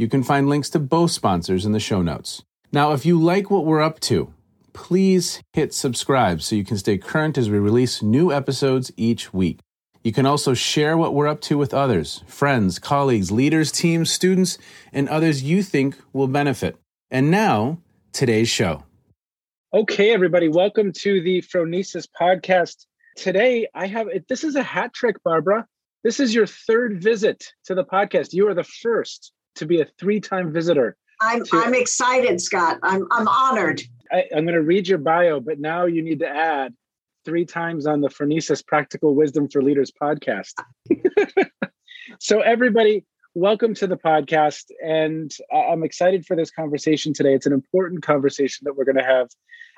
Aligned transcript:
You 0.00 0.08
can 0.08 0.22
find 0.22 0.48
links 0.48 0.70
to 0.70 0.78
both 0.78 1.10
sponsors 1.10 1.66
in 1.66 1.72
the 1.72 1.78
show 1.78 2.00
notes. 2.00 2.42
Now, 2.72 2.92
if 2.92 3.04
you 3.04 3.20
like 3.20 3.50
what 3.50 3.66
we're 3.66 3.82
up 3.82 4.00
to, 4.00 4.32
please 4.72 5.42
hit 5.52 5.74
subscribe 5.74 6.40
so 6.40 6.56
you 6.56 6.64
can 6.64 6.78
stay 6.78 6.96
current 6.96 7.36
as 7.36 7.50
we 7.50 7.58
release 7.58 8.00
new 8.00 8.32
episodes 8.32 8.90
each 8.96 9.34
week. 9.34 9.58
You 10.02 10.10
can 10.12 10.24
also 10.24 10.54
share 10.54 10.96
what 10.96 11.12
we're 11.12 11.28
up 11.28 11.42
to 11.42 11.58
with 11.58 11.74
others, 11.74 12.24
friends, 12.26 12.78
colleagues, 12.78 13.30
leaders, 13.30 13.70
teams, 13.70 14.10
students, 14.10 14.56
and 14.90 15.06
others 15.06 15.42
you 15.42 15.62
think 15.62 15.98
will 16.14 16.28
benefit. 16.28 16.78
And 17.10 17.30
now, 17.30 17.76
today's 18.14 18.48
show. 18.48 18.84
Okay, 19.74 20.14
everybody, 20.14 20.48
welcome 20.48 20.92
to 20.92 21.20
the 21.20 21.42
Phronesis 21.42 22.08
podcast. 22.18 22.86
Today, 23.16 23.68
I 23.74 23.86
have 23.86 24.08
this 24.30 24.44
is 24.44 24.56
a 24.56 24.62
hat 24.62 24.94
trick, 24.94 25.22
Barbara. 25.22 25.66
This 26.04 26.20
is 26.20 26.34
your 26.34 26.46
third 26.46 27.02
visit 27.02 27.52
to 27.66 27.74
the 27.74 27.84
podcast. 27.84 28.32
You 28.32 28.48
are 28.48 28.54
the 28.54 28.64
first 28.64 29.34
to 29.60 29.66
be 29.66 29.80
a 29.80 29.86
three-time 29.98 30.52
visitor. 30.52 30.96
I'm 31.20 31.44
to, 31.44 31.50
I'm 31.58 31.74
excited, 31.74 32.40
Scott. 32.40 32.78
I'm 32.82 33.06
I'm 33.10 33.28
honored. 33.28 33.82
I, 34.10 34.24
am 34.32 34.44
going 34.44 34.54
to 34.54 34.62
read 34.62 34.88
your 34.88 34.98
bio, 34.98 35.38
but 35.38 35.60
now 35.60 35.84
you 35.84 36.02
need 36.02 36.18
to 36.20 36.28
add 36.28 36.74
three 37.24 37.44
times 37.44 37.86
on 37.86 38.00
the 38.00 38.08
Phronesis 38.08 38.66
Practical 38.66 39.14
Wisdom 39.14 39.48
for 39.48 39.62
Leaders 39.62 39.92
podcast. 39.92 40.54
so 42.18 42.40
everybody, 42.40 43.04
welcome 43.34 43.74
to 43.74 43.86
the 43.86 43.98
podcast, 43.98 44.64
and 44.82 45.30
I'm 45.52 45.84
excited 45.84 46.24
for 46.24 46.34
this 46.34 46.50
conversation 46.50 47.12
today. 47.12 47.34
It's 47.34 47.46
an 47.46 47.52
important 47.52 48.02
conversation 48.02 48.64
that 48.64 48.74
we're 48.74 48.86
going 48.86 48.96
to 48.96 49.04
have. 49.04 49.28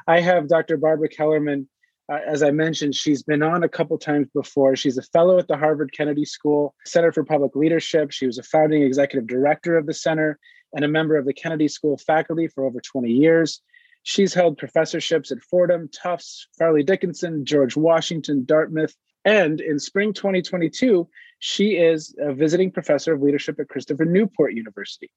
I 0.06 0.20
have 0.20 0.48
Dr. 0.48 0.76
Barbara 0.76 1.08
Kellerman 1.08 1.68
uh, 2.12 2.18
as 2.26 2.42
I 2.42 2.50
mentioned, 2.50 2.94
she's 2.94 3.22
been 3.22 3.42
on 3.42 3.62
a 3.62 3.68
couple 3.68 3.96
times 3.96 4.28
before. 4.34 4.76
She's 4.76 4.98
a 4.98 5.02
fellow 5.02 5.38
at 5.38 5.48
the 5.48 5.56
Harvard 5.56 5.92
Kennedy 5.96 6.26
School 6.26 6.74
Center 6.84 7.10
for 7.10 7.24
Public 7.24 7.56
Leadership. 7.56 8.10
She 8.10 8.26
was 8.26 8.36
a 8.36 8.42
founding 8.42 8.82
executive 8.82 9.26
director 9.26 9.78
of 9.78 9.86
the 9.86 9.94
center 9.94 10.38
and 10.74 10.84
a 10.84 10.88
member 10.88 11.16
of 11.16 11.24
the 11.24 11.32
Kennedy 11.32 11.68
School 11.68 11.96
faculty 11.96 12.48
for 12.48 12.66
over 12.66 12.80
20 12.80 13.10
years. 13.10 13.62
She's 14.02 14.34
held 14.34 14.58
professorships 14.58 15.32
at 15.32 15.42
Fordham, 15.42 15.88
Tufts, 15.88 16.48
Fairleigh 16.58 16.82
Dickinson, 16.82 17.46
George 17.46 17.76
Washington, 17.76 18.44
Dartmouth, 18.44 18.94
and 19.24 19.62
in 19.62 19.78
spring 19.78 20.12
2022, 20.12 21.08
she 21.38 21.76
is 21.76 22.14
a 22.18 22.34
visiting 22.34 22.70
professor 22.70 23.14
of 23.14 23.22
leadership 23.22 23.58
at 23.58 23.68
Christopher 23.68 24.04
Newport 24.04 24.52
University. 24.52 25.10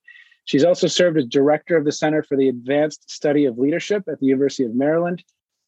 She's 0.46 0.64
also 0.64 0.88
served 0.88 1.18
as 1.18 1.26
director 1.26 1.76
of 1.76 1.84
the 1.84 1.92
Center 1.92 2.24
for 2.24 2.38
the 2.38 2.48
Advanced 2.48 3.10
Study 3.10 3.46
of 3.46 3.58
Leadership 3.58 4.04
at 4.08 4.20
the 4.20 4.28
University 4.28 4.64
of 4.64 4.76
Maryland 4.76 5.24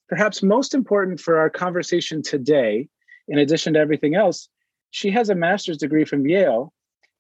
Perhaps 0.09 0.41
most 0.41 0.73
important 0.73 1.19
for 1.19 1.37
our 1.37 1.49
conversation 1.49 2.21
today, 2.21 2.87
in 3.27 3.39
addition 3.39 3.73
to 3.73 3.79
everything 3.79 4.15
else, 4.15 4.47
she 4.91 5.09
has 5.11 5.29
a 5.29 5.35
master's 5.35 5.77
degree 5.77 6.05
from 6.05 6.25
Yale 6.25 6.73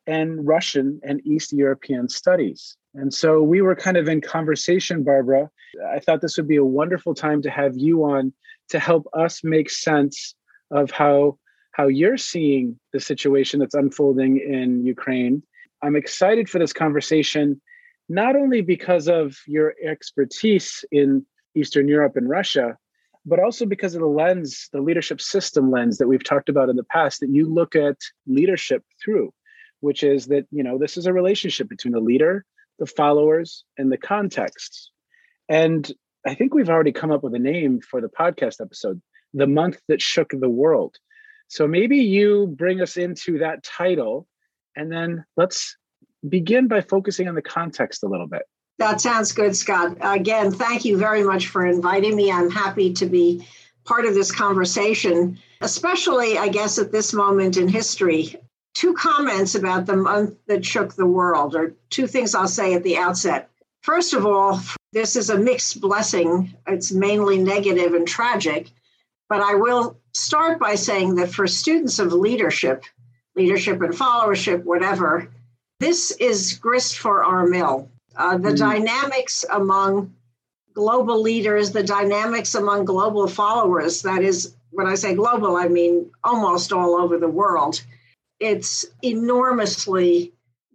and 0.05 0.47
Russian 0.47 1.01
and 1.03 1.19
East 1.25 1.51
European 1.51 2.07
studies. 2.07 2.77
And 2.93 3.13
so 3.13 3.41
we 3.41 3.61
were 3.61 3.75
kind 3.75 3.97
of 3.97 4.07
in 4.07 4.21
conversation, 4.21 5.03
Barbara. 5.03 5.49
I 5.91 5.99
thought 5.99 6.21
this 6.21 6.37
would 6.37 6.47
be 6.47 6.55
a 6.55 6.63
wonderful 6.63 7.13
time 7.13 7.41
to 7.41 7.49
have 7.49 7.77
you 7.77 8.05
on 8.05 8.33
to 8.69 8.79
help 8.79 9.07
us 9.13 9.43
make 9.43 9.69
sense 9.69 10.35
of 10.71 10.91
how 10.91 11.37
how 11.73 11.87
you're 11.87 12.17
seeing 12.17 12.79
the 12.91 12.99
situation 12.99 13.59
that's 13.59 13.75
unfolding 13.75 14.39
in 14.39 14.83
Ukraine. 14.83 15.43
I'm 15.83 15.95
excited 15.95 16.49
for 16.49 16.57
this 16.57 16.73
conversation 16.73 17.61
not 18.09 18.35
only 18.35 18.61
because 18.61 19.07
of 19.07 19.37
your 19.45 19.75
expertise 19.83 20.83
in 20.91 21.23
Eastern 21.57 21.87
Europe 21.87 22.15
and 22.15 22.29
Russia, 22.29 22.77
but 23.25 23.39
also 23.39 23.65
because 23.65 23.95
of 23.95 24.01
the 24.01 24.07
lens, 24.07 24.69
the 24.71 24.81
leadership 24.81 25.19
system 25.19 25.69
lens 25.69 25.97
that 25.97 26.07
we've 26.07 26.23
talked 26.23 26.49
about 26.49 26.69
in 26.69 26.75
the 26.75 26.83
past 26.83 27.19
that 27.19 27.29
you 27.29 27.51
look 27.51 27.75
at 27.75 27.97
leadership 28.25 28.83
through, 29.03 29.33
which 29.81 30.03
is 30.03 30.27
that, 30.27 30.45
you 30.51 30.63
know, 30.63 30.77
this 30.77 30.97
is 30.97 31.05
a 31.05 31.13
relationship 31.13 31.67
between 31.67 31.93
the 31.93 31.99
leader, 31.99 32.45
the 32.79 32.85
followers, 32.85 33.65
and 33.77 33.91
the 33.91 33.97
contexts. 33.97 34.91
And 35.49 35.91
I 36.25 36.35
think 36.35 36.53
we've 36.53 36.69
already 36.69 36.91
come 36.91 37.11
up 37.11 37.23
with 37.23 37.33
a 37.35 37.39
name 37.39 37.81
for 37.81 38.01
the 38.01 38.09
podcast 38.09 38.61
episode, 38.61 39.01
The 39.33 39.47
Month 39.47 39.79
That 39.87 40.01
Shook 40.01 40.31
the 40.31 40.49
World. 40.49 40.95
So 41.49 41.67
maybe 41.67 41.97
you 41.97 42.47
bring 42.47 42.81
us 42.81 42.97
into 42.97 43.39
that 43.39 43.63
title 43.63 44.27
and 44.75 44.91
then 44.91 45.25
let's 45.35 45.75
begin 46.27 46.67
by 46.67 46.81
focusing 46.81 47.27
on 47.27 47.35
the 47.35 47.41
context 47.41 48.03
a 48.03 48.07
little 48.07 48.27
bit. 48.27 48.43
That 48.79 49.01
sounds 49.01 49.31
good, 49.31 49.55
Scott. 49.55 49.97
Again, 50.01 50.51
thank 50.51 50.85
you 50.85 50.97
very 50.97 51.23
much 51.23 51.47
for 51.47 51.65
inviting 51.65 52.15
me. 52.15 52.31
I'm 52.31 52.51
happy 52.51 52.93
to 52.93 53.05
be 53.07 53.47
part 53.85 54.05
of 54.05 54.13
this 54.13 54.31
conversation, 54.31 55.39
especially, 55.61 56.37
I 56.37 56.47
guess, 56.49 56.77
at 56.77 56.91
this 56.91 57.13
moment 57.13 57.57
in 57.57 57.67
history. 57.67 58.35
Two 58.75 58.93
comments 58.93 59.55
about 59.55 59.87
the 59.87 59.97
month 59.97 60.35
that 60.45 60.63
shook 60.63 60.93
the 60.93 61.07
world, 61.07 61.55
or 61.55 61.73
two 61.89 62.05
things 62.05 62.35
I'll 62.35 62.47
say 62.47 62.75
at 62.75 62.83
the 62.83 62.97
outset. 62.97 63.49
First 63.81 64.13
of 64.13 64.25
all, 64.25 64.59
this 64.93 65.15
is 65.15 65.31
a 65.31 65.37
mixed 65.37 65.81
blessing. 65.81 66.53
It's 66.67 66.91
mainly 66.91 67.39
negative 67.39 67.93
and 67.93 68.07
tragic. 68.07 68.69
But 69.29 69.41
I 69.41 69.55
will 69.55 69.97
start 70.13 70.59
by 70.59 70.75
saying 70.75 71.15
that 71.15 71.33
for 71.33 71.47
students 71.47 71.97
of 71.97 72.13
leadership, 72.13 72.83
leadership 73.35 73.81
and 73.81 73.93
followership, 73.93 74.63
whatever, 74.63 75.31
this 75.79 76.11
is 76.11 76.53
grist 76.53 76.99
for 76.99 77.23
our 77.23 77.47
mill 77.47 77.89
uh, 78.17 78.37
the 78.37 78.49
mm. 78.49 78.57
dynamics 78.57 79.45
among 79.51 80.13
global 80.73 81.21
leaders, 81.21 81.71
the 81.71 81.83
dynamics 81.83 82.55
among 82.55 82.85
global 82.85 83.27
followers. 83.27 84.01
That 84.01 84.21
is, 84.21 84.55
when 84.71 84.87
I 84.87 84.95
say 84.95 85.15
global, 85.15 85.55
I 85.55 85.67
mean 85.67 86.11
almost 86.23 86.73
all 86.73 86.95
over 86.95 87.17
the 87.17 87.29
world. 87.29 87.81
It's 88.39 88.85
enormously 89.01 90.33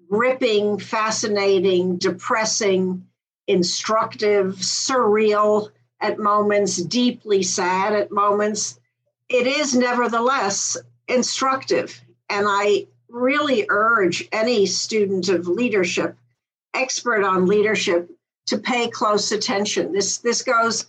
gripping, 0.08 0.78
fascinating, 0.78 1.96
depressing, 1.96 3.06
instructive, 3.46 4.56
surreal 4.56 5.70
at 6.00 6.18
moments, 6.18 6.76
deeply 6.76 7.42
sad 7.42 7.92
at 7.92 8.10
moments. 8.10 8.78
it 9.28 9.46
is 9.46 9.74
nevertheless 9.74 10.76
instructive. 11.08 11.98
And 12.28 12.46
I 12.48 12.86
really 13.08 13.66
urge 13.68 14.28
any 14.32 14.66
student 14.66 15.28
of 15.28 15.48
leadership, 15.48 16.16
expert 16.74 17.24
on 17.24 17.46
leadership, 17.46 18.10
to 18.46 18.58
pay 18.58 18.88
close 18.88 19.32
attention. 19.32 19.92
This 19.92 20.18
this 20.18 20.42
goes 20.42 20.86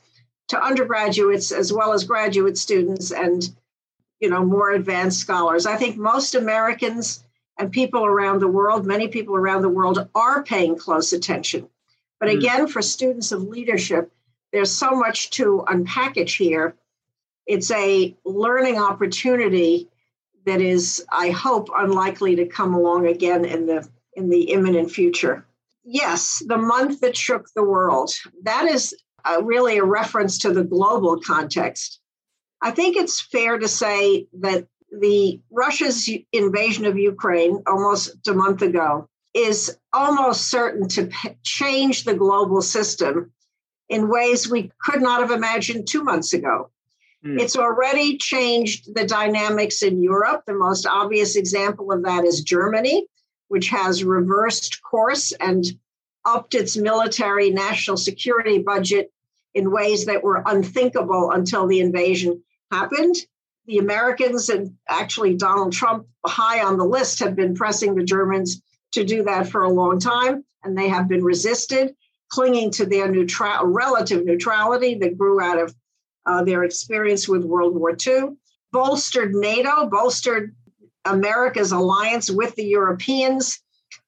to 0.49 0.61
undergraduates 0.61 1.51
as 1.51 1.71
well 1.71 1.93
as 1.93 2.03
graduate 2.03 2.57
students 2.57 3.11
and 3.11 3.49
you 4.19 4.29
know 4.29 4.43
more 4.43 4.71
advanced 4.71 5.19
scholars. 5.19 5.65
I 5.65 5.77
think 5.77 5.97
most 5.97 6.35
Americans 6.35 7.23
and 7.57 7.71
people 7.71 8.05
around 8.05 8.39
the 8.39 8.47
world, 8.47 8.85
many 8.85 9.07
people 9.07 9.35
around 9.35 9.61
the 9.61 9.69
world 9.69 10.09
are 10.15 10.43
paying 10.43 10.77
close 10.77 11.13
attention. 11.13 11.69
But 12.19 12.31
hmm. 12.31 12.37
again, 12.37 12.67
for 12.67 12.81
students 12.81 13.31
of 13.31 13.43
leadership, 13.43 14.11
there's 14.51 14.71
so 14.71 14.91
much 14.91 15.29
to 15.31 15.63
unpackage 15.67 16.37
here. 16.37 16.75
It's 17.45 17.71
a 17.71 18.15
learning 18.25 18.79
opportunity 18.79 19.89
that 20.45 20.61
is, 20.61 21.05
I 21.11 21.29
hope, 21.29 21.69
unlikely 21.75 22.35
to 22.37 22.45
come 22.45 22.73
along 22.73 23.07
again 23.07 23.45
in 23.45 23.65
the 23.65 23.87
in 24.15 24.29
the 24.29 24.51
imminent 24.51 24.91
future. 24.91 25.45
Yes, 25.83 26.41
the 26.47 26.57
month 26.57 27.01
that 27.01 27.17
shook 27.17 27.47
the 27.55 27.63
world. 27.63 28.11
That 28.43 28.65
is 28.65 28.95
uh, 29.25 29.41
really 29.43 29.77
a 29.77 29.83
reference 29.83 30.37
to 30.39 30.51
the 30.51 30.63
global 30.63 31.19
context. 31.19 31.99
I 32.61 32.71
think 32.71 32.95
it's 32.95 33.19
fair 33.19 33.57
to 33.57 33.67
say 33.67 34.27
that 34.39 34.67
the 34.91 35.41
Russia's 35.51 36.09
invasion 36.31 36.85
of 36.85 36.97
Ukraine 36.97 37.63
almost 37.67 38.27
a 38.27 38.33
month 38.33 38.61
ago 38.61 39.09
is 39.33 39.77
almost 39.91 40.49
certain 40.49 40.87
to 40.89 41.07
p- 41.07 41.37
change 41.43 42.03
the 42.03 42.13
global 42.13 42.61
system 42.61 43.31
in 43.89 44.09
ways 44.09 44.49
we 44.49 44.71
could 44.81 45.01
not 45.01 45.21
have 45.21 45.31
imagined 45.31 45.87
two 45.87 46.03
months 46.03 46.33
ago. 46.33 46.69
Mm. 47.25 47.39
It's 47.39 47.57
already 47.57 48.17
changed 48.17 48.93
the 48.93 49.05
dynamics 49.05 49.81
in 49.81 50.01
Europe. 50.01 50.43
The 50.45 50.53
most 50.53 50.85
obvious 50.85 51.35
example 51.35 51.91
of 51.91 52.03
that 52.03 52.25
is 52.25 52.41
Germany, 52.41 53.07
which 53.47 53.69
has 53.69 54.03
reversed 54.03 54.81
course 54.83 55.31
and 55.39 55.65
upped 56.25 56.55
its 56.55 56.77
military 56.77 57.49
national 57.49 57.97
security 57.97 58.59
budget 58.59 59.11
in 59.53 59.71
ways 59.71 60.05
that 60.05 60.23
were 60.23 60.43
unthinkable 60.45 61.31
until 61.31 61.67
the 61.67 61.79
invasion 61.79 62.41
happened. 62.71 63.15
The 63.65 63.77
Americans 63.77 64.49
and 64.49 64.75
actually 64.89 65.35
Donald 65.35 65.73
Trump, 65.73 66.07
high 66.25 66.63
on 66.63 66.77
the 66.77 66.85
list, 66.85 67.19
have 67.19 67.35
been 67.35 67.55
pressing 67.55 67.95
the 67.95 68.03
Germans 68.03 68.61
to 68.93 69.03
do 69.03 69.23
that 69.23 69.47
for 69.47 69.63
a 69.63 69.69
long 69.69 69.99
time, 69.99 70.43
and 70.63 70.77
they 70.77 70.89
have 70.89 71.07
been 71.07 71.23
resisted, 71.23 71.95
clinging 72.29 72.71
to 72.71 72.85
their 72.85 73.09
neutral, 73.09 73.65
relative 73.65 74.25
neutrality 74.25 74.95
that 74.95 75.17
grew 75.17 75.41
out 75.41 75.59
of 75.59 75.75
uh, 76.25 76.43
their 76.43 76.63
experience 76.63 77.27
with 77.27 77.43
World 77.43 77.75
War 77.75 77.95
II, 78.05 78.35
bolstered 78.71 79.33
NATO, 79.33 79.87
bolstered 79.87 80.55
America's 81.05 81.71
alliance 81.71 82.31
with 82.31 82.55
the 82.55 82.65
Europeans, 82.65 83.59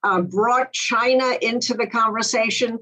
uh, 0.04 0.22
brought 0.22 0.72
China 0.72 1.34
into 1.42 1.74
the 1.74 1.88
conversation, 1.88 2.80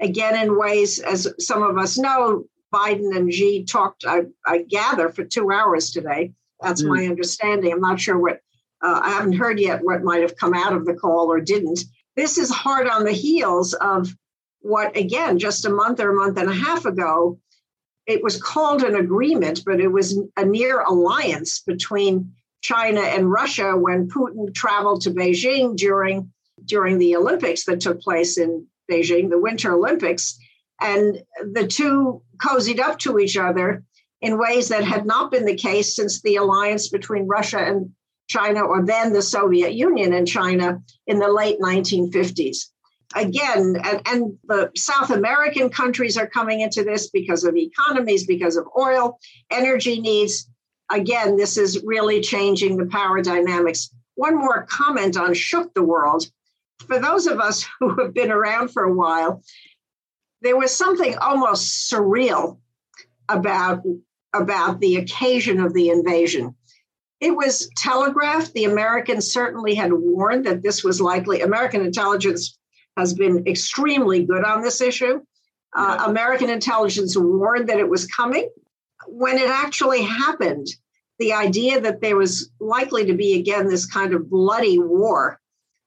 again, 0.00 0.40
in 0.42 0.58
ways, 0.58 0.98
as 0.98 1.28
some 1.38 1.62
of 1.62 1.76
us 1.78 1.98
know, 1.98 2.44
Biden 2.72 3.16
and 3.16 3.32
Xi 3.32 3.64
talked, 3.64 4.04
I, 4.06 4.22
I 4.46 4.62
gather, 4.62 5.08
for 5.08 5.24
two 5.24 5.50
hours 5.50 5.90
today. 5.90 6.32
That's 6.60 6.82
mm. 6.82 6.88
my 6.88 7.06
understanding. 7.06 7.72
I'm 7.72 7.80
not 7.80 8.00
sure 8.00 8.18
what, 8.18 8.40
uh, 8.82 9.00
I 9.02 9.10
haven't 9.10 9.34
heard 9.34 9.58
yet 9.58 9.82
what 9.82 10.04
might 10.04 10.22
have 10.22 10.36
come 10.36 10.54
out 10.54 10.72
of 10.72 10.86
the 10.86 10.94
call 10.94 11.30
or 11.30 11.40
didn't. 11.40 11.80
This 12.16 12.38
is 12.38 12.50
hard 12.50 12.86
on 12.88 13.04
the 13.04 13.12
heels 13.12 13.74
of 13.74 14.14
what, 14.60 14.96
again, 14.96 15.38
just 15.38 15.64
a 15.64 15.70
month 15.70 16.00
or 16.00 16.10
a 16.10 16.14
month 16.14 16.38
and 16.38 16.50
a 16.50 16.54
half 16.54 16.84
ago, 16.84 17.38
it 18.06 18.22
was 18.22 18.40
called 18.40 18.82
an 18.82 18.96
agreement, 18.96 19.62
but 19.64 19.80
it 19.80 19.88
was 19.88 20.18
a 20.36 20.44
near 20.44 20.80
alliance 20.80 21.60
between 21.60 22.32
China 22.60 23.00
and 23.00 23.30
Russia 23.30 23.76
when 23.76 24.08
Putin 24.08 24.54
traveled 24.54 25.02
to 25.02 25.10
Beijing 25.10 25.76
during 25.76 26.32
during 26.64 26.98
the 26.98 27.16
Olympics 27.16 27.64
that 27.64 27.80
took 27.80 28.00
place 28.00 28.36
in 28.36 28.66
Beijing, 28.90 29.30
the 29.30 29.38
Winter 29.38 29.72
Olympics, 29.72 30.38
and 30.80 31.22
the 31.52 31.66
two 31.66 32.22
cozied 32.36 32.80
up 32.80 32.98
to 33.00 33.18
each 33.18 33.36
other 33.36 33.82
in 34.20 34.38
ways 34.38 34.68
that 34.68 34.84
had 34.84 35.06
not 35.06 35.30
been 35.30 35.46
the 35.46 35.56
case 35.56 35.96
since 35.96 36.20
the 36.20 36.36
alliance 36.36 36.88
between 36.88 37.26
Russia 37.26 37.58
and 37.58 37.90
China, 38.28 38.60
or 38.60 38.84
then 38.84 39.12
the 39.12 39.22
Soviet 39.22 39.72
Union 39.72 40.12
and 40.12 40.28
China 40.28 40.82
in 41.06 41.18
the 41.18 41.32
late 41.32 41.58
1950s 41.60 42.66
again, 43.14 43.76
and, 43.82 44.02
and 44.06 44.38
the 44.44 44.70
South 44.76 45.10
American 45.10 45.70
countries 45.70 46.16
are 46.16 46.26
coming 46.26 46.60
into 46.60 46.84
this 46.84 47.10
because 47.10 47.44
of 47.44 47.56
economies, 47.56 48.26
because 48.26 48.56
of 48.56 48.66
oil, 48.78 49.18
energy 49.50 50.00
needs. 50.00 50.48
Again, 50.90 51.36
this 51.36 51.56
is 51.56 51.82
really 51.84 52.20
changing 52.20 52.76
the 52.76 52.86
power 52.86 53.22
dynamics. 53.22 53.90
One 54.14 54.36
more 54.36 54.66
comment 54.68 55.16
on 55.16 55.34
Shook 55.34 55.72
the 55.74 55.82
World. 55.82 56.26
For 56.86 56.98
those 56.98 57.26
of 57.26 57.38
us 57.40 57.66
who 57.80 57.94
have 58.00 58.14
been 58.14 58.32
around 58.32 58.68
for 58.68 58.84
a 58.84 58.94
while, 58.94 59.42
there 60.42 60.56
was 60.56 60.74
something 60.74 61.16
almost 61.18 61.90
surreal 61.90 62.58
about, 63.28 63.82
about 64.32 64.80
the 64.80 64.96
occasion 64.96 65.60
of 65.60 65.74
the 65.74 65.90
invasion. 65.90 66.54
It 67.20 67.36
was 67.36 67.70
telegraphed. 67.76 68.54
The 68.54 68.64
Americans 68.64 69.30
certainly 69.30 69.74
had 69.74 69.92
warned 69.92 70.46
that 70.46 70.62
this 70.62 70.82
was 70.82 71.00
likely. 71.00 71.42
American 71.42 71.82
intelligence 71.82 72.58
has 72.96 73.12
been 73.12 73.46
extremely 73.46 74.24
good 74.24 74.44
on 74.44 74.62
this 74.62 74.80
issue. 74.80 75.20
Uh, 75.76 76.04
American 76.06 76.50
intelligence 76.50 77.16
warned 77.16 77.68
that 77.68 77.78
it 77.78 77.88
was 77.88 78.06
coming. 78.06 78.48
When 79.06 79.38
it 79.38 79.48
actually 79.48 80.02
happened, 80.02 80.66
the 81.18 81.32
idea 81.32 81.80
that 81.80 82.00
there 82.00 82.16
was 82.16 82.50
likely 82.60 83.06
to 83.06 83.14
be 83.14 83.38
again 83.38 83.68
this 83.68 83.86
kind 83.86 84.14
of 84.14 84.30
bloody 84.30 84.78
war 84.78 85.40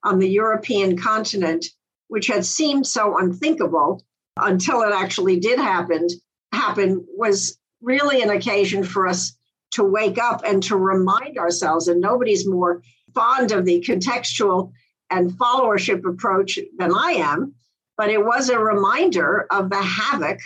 on 0.04 0.20
the 0.20 0.30
European 0.30 0.98
continent, 0.98 1.66
which 2.08 2.28
had 2.28 2.46
seemed 2.46 2.86
so 2.86 3.18
unthinkable 3.18 4.04
until 4.38 4.82
it 4.82 4.92
actually 4.94 5.40
did 5.40 5.60
happen, 5.60 6.08
happen 6.52 7.06
was 7.16 7.58
really 7.82 8.22
an 8.22 8.30
occasion 8.30 8.84
for 8.84 9.08
us 9.08 9.36
to 9.72 9.84
wake 9.84 10.18
up 10.18 10.42
and 10.46 10.62
to 10.64 10.78
remind 10.78 11.38
ourselves, 11.38 11.88
and 11.88 12.00
nobody's 12.00 12.48
more 12.48 12.82
fond 13.14 13.52
of 13.52 13.66
the 13.66 13.82
contextual 13.82 14.72
and 15.10 15.32
followership 15.32 16.06
approach 16.06 16.60
than 16.78 16.94
I 16.94 17.14
am, 17.14 17.54
but 17.98 18.10
it 18.10 18.24
was 18.24 18.50
a 18.50 18.60
reminder 18.60 19.48
of 19.52 19.70
the 19.70 19.82
havoc 19.82 20.40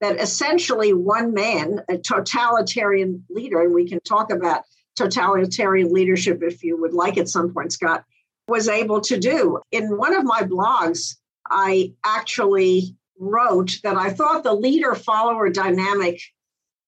that 0.00 0.20
essentially 0.20 0.92
one 0.92 1.34
man, 1.34 1.82
a 1.88 1.98
totalitarian 1.98 3.24
leader, 3.28 3.62
and 3.62 3.74
we 3.74 3.88
can 3.88 4.00
talk 4.00 4.32
about 4.32 4.62
totalitarian 4.96 5.92
leadership 5.92 6.42
if 6.42 6.62
you 6.62 6.80
would 6.80 6.94
like 6.94 7.18
at 7.18 7.28
some 7.28 7.52
point, 7.52 7.72
Scott, 7.72 8.04
was 8.48 8.68
able 8.68 9.00
to 9.02 9.18
do. 9.18 9.60
In 9.70 9.96
one 9.96 10.14
of 10.14 10.24
my 10.24 10.42
blogs, 10.42 11.16
I 11.48 11.92
actually 12.04 12.96
wrote 13.18 13.78
that 13.82 13.96
I 13.96 14.10
thought 14.10 14.42
the 14.42 14.54
leader 14.54 14.94
follower 14.94 15.50
dynamic, 15.50 16.20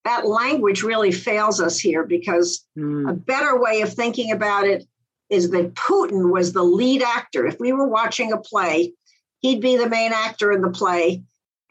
that 0.05 0.27
language 0.27 0.83
really 0.83 1.13
fails 1.13 1.61
us 1.61 1.79
here 1.79 2.05
because 2.05 2.67
mm. 2.77 3.09
a 3.09 3.13
better 3.13 3.61
way 3.61 3.83
of 3.83 3.93
thinking 3.93 4.33
about 4.33 4.67
it 4.67 4.85
is 5.31 5.51
that 5.51 5.75
Putin 5.75 6.33
was 6.33 6.53
the 6.53 6.63
lead 6.63 7.03
actor. 7.03 7.47
If 7.47 7.61
we 7.61 7.73
were 7.73 7.89
watching 7.89 8.33
a 8.33 8.39
play, 8.39 8.95
he'd 9.41 9.61
be 9.61 9.77
the 9.77 9.89
main 9.89 10.13
actor 10.13 10.53
in 10.53 10.63
the 10.63 10.71
play, 10.71 11.23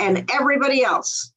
and 0.02 0.30
everybody 0.34 0.84
else, 0.84 1.32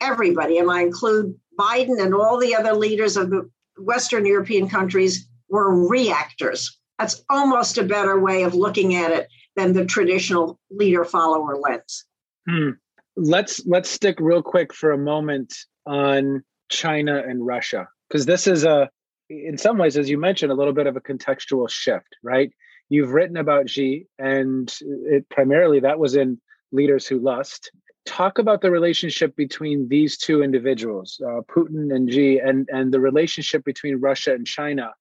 everybody, 0.00 0.58
and 0.58 0.70
I 0.70 0.82
include 0.82 1.34
Biden 1.58 2.00
and 2.00 2.14
all 2.14 2.38
the 2.38 2.54
other 2.54 2.74
leaders 2.74 3.16
of 3.16 3.30
the 3.30 3.50
Western 3.76 4.24
European 4.24 4.68
countries, 4.68 5.28
were 5.48 5.86
reactors. 5.86 6.78
That's 6.98 7.22
almost 7.28 7.76
a 7.76 7.84
better 7.84 8.18
way 8.20 8.44
of 8.44 8.54
looking 8.54 8.94
at 8.94 9.10
it 9.10 9.28
than 9.56 9.72
the 9.74 9.84
traditional 9.84 10.58
leader 10.70 11.04
follower 11.04 11.56
lens. 11.56 12.06
Hmm. 12.48 12.70
Let's 13.16 13.66
let's 13.66 13.90
stick 13.90 14.16
real 14.18 14.42
quick 14.42 14.72
for 14.72 14.92
a 14.92 14.98
moment 14.98 15.54
on 15.84 16.42
China 16.70 17.22
and 17.26 17.44
Russia 17.44 17.86
because 18.08 18.24
this 18.24 18.46
is 18.46 18.64
a 18.64 18.88
in 19.28 19.58
some 19.58 19.76
ways, 19.76 19.98
as 19.98 20.08
you 20.08 20.18
mentioned, 20.18 20.52
a 20.52 20.54
little 20.54 20.72
bit 20.72 20.86
of 20.86 20.96
a 20.96 21.00
contextual 21.00 21.68
shift, 21.68 22.16
right? 22.22 22.50
You've 22.88 23.12
written 23.12 23.36
about 23.36 23.68
Xi, 23.68 24.06
and 24.18 24.74
it 24.80 25.28
primarily 25.28 25.80
that 25.80 25.98
was 25.98 26.16
in 26.16 26.40
Leaders 26.72 27.06
Who 27.06 27.18
Lust. 27.18 27.70
Talk 28.04 28.38
about 28.38 28.62
the 28.62 28.70
relationship 28.70 29.36
between 29.36 29.88
these 29.88 30.18
two 30.18 30.42
individuals, 30.42 31.20
uh, 31.24 31.42
Putin 31.42 31.94
and 31.94 32.12
Xi, 32.12 32.38
and 32.38 32.68
and 32.72 32.92
the 32.92 32.98
relationship 32.98 33.64
between 33.64 34.00
Russia 34.00 34.32
and 34.34 34.46
China, 34.46 34.92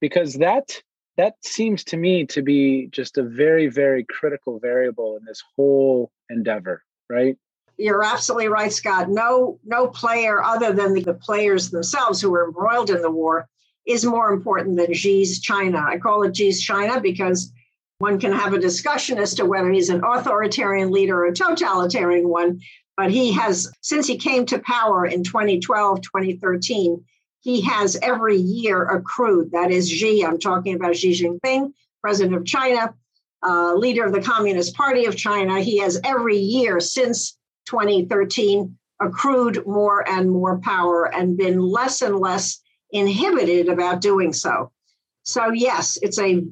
because 0.00 0.34
that 0.34 0.82
that 1.18 1.34
seems 1.42 1.84
to 1.84 1.98
me 1.98 2.24
to 2.26 2.40
be 2.40 2.88
just 2.92 3.18
a 3.18 3.22
very 3.22 3.66
very 3.66 4.04
critical 4.04 4.58
variable 4.58 5.18
in 5.18 5.24
this 5.26 5.42
whole 5.54 6.10
endeavor, 6.30 6.82
right? 7.10 7.36
You're 7.80 8.04
absolutely 8.04 8.48
right, 8.48 8.72
Scott. 8.72 9.08
No, 9.08 9.58
no 9.64 9.86
player 9.86 10.42
other 10.42 10.70
than 10.72 10.92
the, 10.92 11.14
players 11.14 11.70
themselves 11.70 12.20
who 12.20 12.30
were 12.30 12.44
embroiled 12.44 12.90
in 12.90 13.00
the 13.00 13.10
war 13.10 13.48
is 13.86 14.04
more 14.04 14.32
important 14.32 14.76
than 14.76 14.92
Xi's 14.92 15.40
China. 15.40 15.78
I 15.78 15.96
call 15.96 16.22
it 16.24 16.36
Xi's 16.36 16.60
China 16.60 17.00
because 17.00 17.50
one 18.00 18.18
can 18.18 18.32
have 18.32 18.54
a 18.54 18.58
discussion 18.58 19.18
as 19.18 19.34
to 19.34 19.44
whether 19.44 19.70
he's 19.70 19.90
an 19.90 20.02
authoritarian 20.02 20.90
leader 20.90 21.22
or 21.22 21.26
a 21.26 21.34
totalitarian 21.34 22.30
one. 22.30 22.62
But 22.96 23.10
he 23.10 23.30
has, 23.34 23.70
since 23.82 24.06
he 24.06 24.16
came 24.16 24.46
to 24.46 24.58
power 24.60 25.04
in 25.04 25.22
2012, 25.22 26.00
2013, 26.00 27.04
he 27.40 27.60
has 27.60 27.98
every 28.00 28.38
year 28.38 28.84
accrued. 28.84 29.52
That 29.52 29.70
is 29.70 29.90
Xi, 29.90 30.24
I'm 30.24 30.38
talking 30.38 30.74
about 30.74 30.96
Xi 30.96 31.12
Jinping, 31.12 31.74
president 32.00 32.36
of 32.36 32.46
China, 32.46 32.94
uh, 33.46 33.74
leader 33.74 34.06
of 34.06 34.12
the 34.12 34.22
Communist 34.22 34.74
Party 34.74 35.04
of 35.04 35.14
China. 35.14 35.60
He 35.60 35.78
has 35.80 36.00
every 36.02 36.38
year 36.38 36.80
since 36.80 37.36
2013 37.66 38.78
accrued 39.02 39.66
more 39.66 40.08
and 40.08 40.30
more 40.30 40.58
power 40.60 41.14
and 41.14 41.36
been 41.36 41.60
less 41.60 42.00
and 42.00 42.18
less 42.18 42.62
inhibited 42.92 43.68
about 43.68 44.00
doing 44.00 44.32
so. 44.32 44.72
So, 45.22 45.50
yes, 45.50 45.98
it's 46.00 46.18
a 46.18 46.42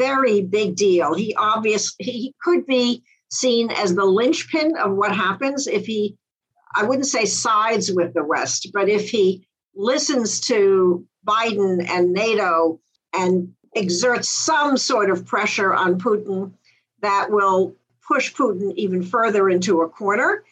very 0.00 0.40
big 0.40 0.76
deal. 0.76 1.12
He 1.12 1.34
obviously 1.34 2.06
he 2.06 2.34
could 2.42 2.66
be 2.66 3.02
seen 3.30 3.70
as 3.70 3.94
the 3.94 4.04
linchpin 4.04 4.76
of 4.78 4.92
what 4.92 5.14
happens 5.14 5.66
if 5.66 5.84
he, 5.84 6.16
I 6.74 6.84
wouldn't 6.84 7.06
say 7.06 7.26
sides 7.26 7.92
with 7.92 8.14
the 8.14 8.24
West, 8.24 8.70
but 8.72 8.88
if 8.88 9.10
he 9.10 9.46
listens 9.74 10.40
to 10.52 11.06
Biden 11.26 11.86
and 11.88 12.14
NATO 12.14 12.80
and 13.12 13.52
exerts 13.76 14.30
some 14.30 14.78
sort 14.78 15.10
of 15.10 15.26
pressure 15.26 15.74
on 15.74 16.00
Putin 16.00 16.52
that 17.02 17.30
will 17.30 17.76
push 18.06 18.34
Putin 18.34 18.72
even 18.76 19.02
further 19.02 19.48
into 19.50 19.82
a 19.82 19.88
corner. 19.88 20.44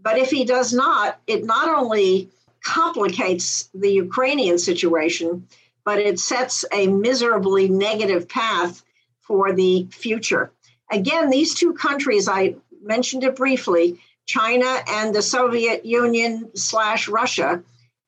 But 0.00 0.18
if 0.18 0.30
he 0.30 0.44
does 0.44 0.72
not, 0.72 1.20
it 1.26 1.44
not 1.44 1.68
only 1.68 2.30
complicates 2.64 3.68
the 3.74 3.90
Ukrainian 3.90 4.58
situation, 4.58 5.46
but 5.84 5.98
it 5.98 6.18
sets 6.18 6.64
a 6.72 6.86
miserably 6.86 7.68
negative 7.68 8.28
path 8.28 8.82
for 9.26 9.52
the 9.52 9.86
future. 9.90 10.50
Again, 10.90 11.30
these 11.30 11.54
two 11.54 11.72
countries, 11.72 12.28
I 12.28 12.56
mentioned 12.82 13.24
it 13.24 13.36
briefly, 13.36 13.98
China 14.26 14.78
and 14.88 15.14
the 15.14 15.22
Soviet 15.22 15.84
Union 15.84 16.50
slash 16.54 17.08
Russia, 17.08 17.62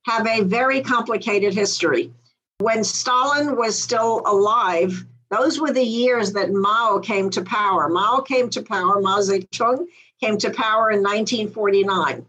have 0.04 0.26
a 0.26 0.42
very 0.42 0.80
complicated 0.82 1.52
history. 1.52 2.12
When 2.58 2.85
Stalin 2.85 3.56
was 3.56 3.80
still 3.80 4.23
alive, 4.25 5.04
those 5.30 5.61
were 5.61 5.73
the 5.73 5.85
years 5.85 6.32
that 6.35 6.52
Mao 6.52 7.00
came 7.02 7.28
to 7.30 7.42
power. 7.42 7.88
Mao 7.88 8.20
came 8.20 8.49
to 8.50 8.62
power, 8.62 9.00
Mao 9.00 9.18
Zedong 9.18 9.87
came 10.20 10.38
to 10.38 10.50
power 10.50 10.90
in 10.90 11.02
1949. 11.02 12.25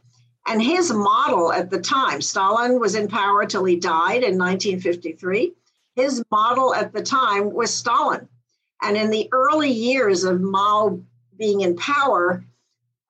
And 0.47 0.61
his 0.61 0.91
model 0.91 1.51
at 1.51 1.69
the 1.69 1.79
time, 1.79 2.21
Stalin 2.21 2.79
was 2.79 2.95
in 2.95 3.07
power 3.07 3.45
till 3.45 3.65
he 3.65 3.75
died 3.75 4.23
in 4.23 4.37
1953. 4.37 5.53
His 5.95 6.23
model 6.31 6.73
at 6.73 6.93
the 6.93 7.03
time 7.03 7.53
was 7.53 7.73
Stalin. 7.73 8.27
And 8.81 8.95
in 8.95 9.09
the 9.09 9.29
early 9.31 9.71
years 9.71 10.23
of 10.23 10.41
Mao 10.41 10.99
being 11.37 11.61
in 11.61 11.75
power, 11.75 12.43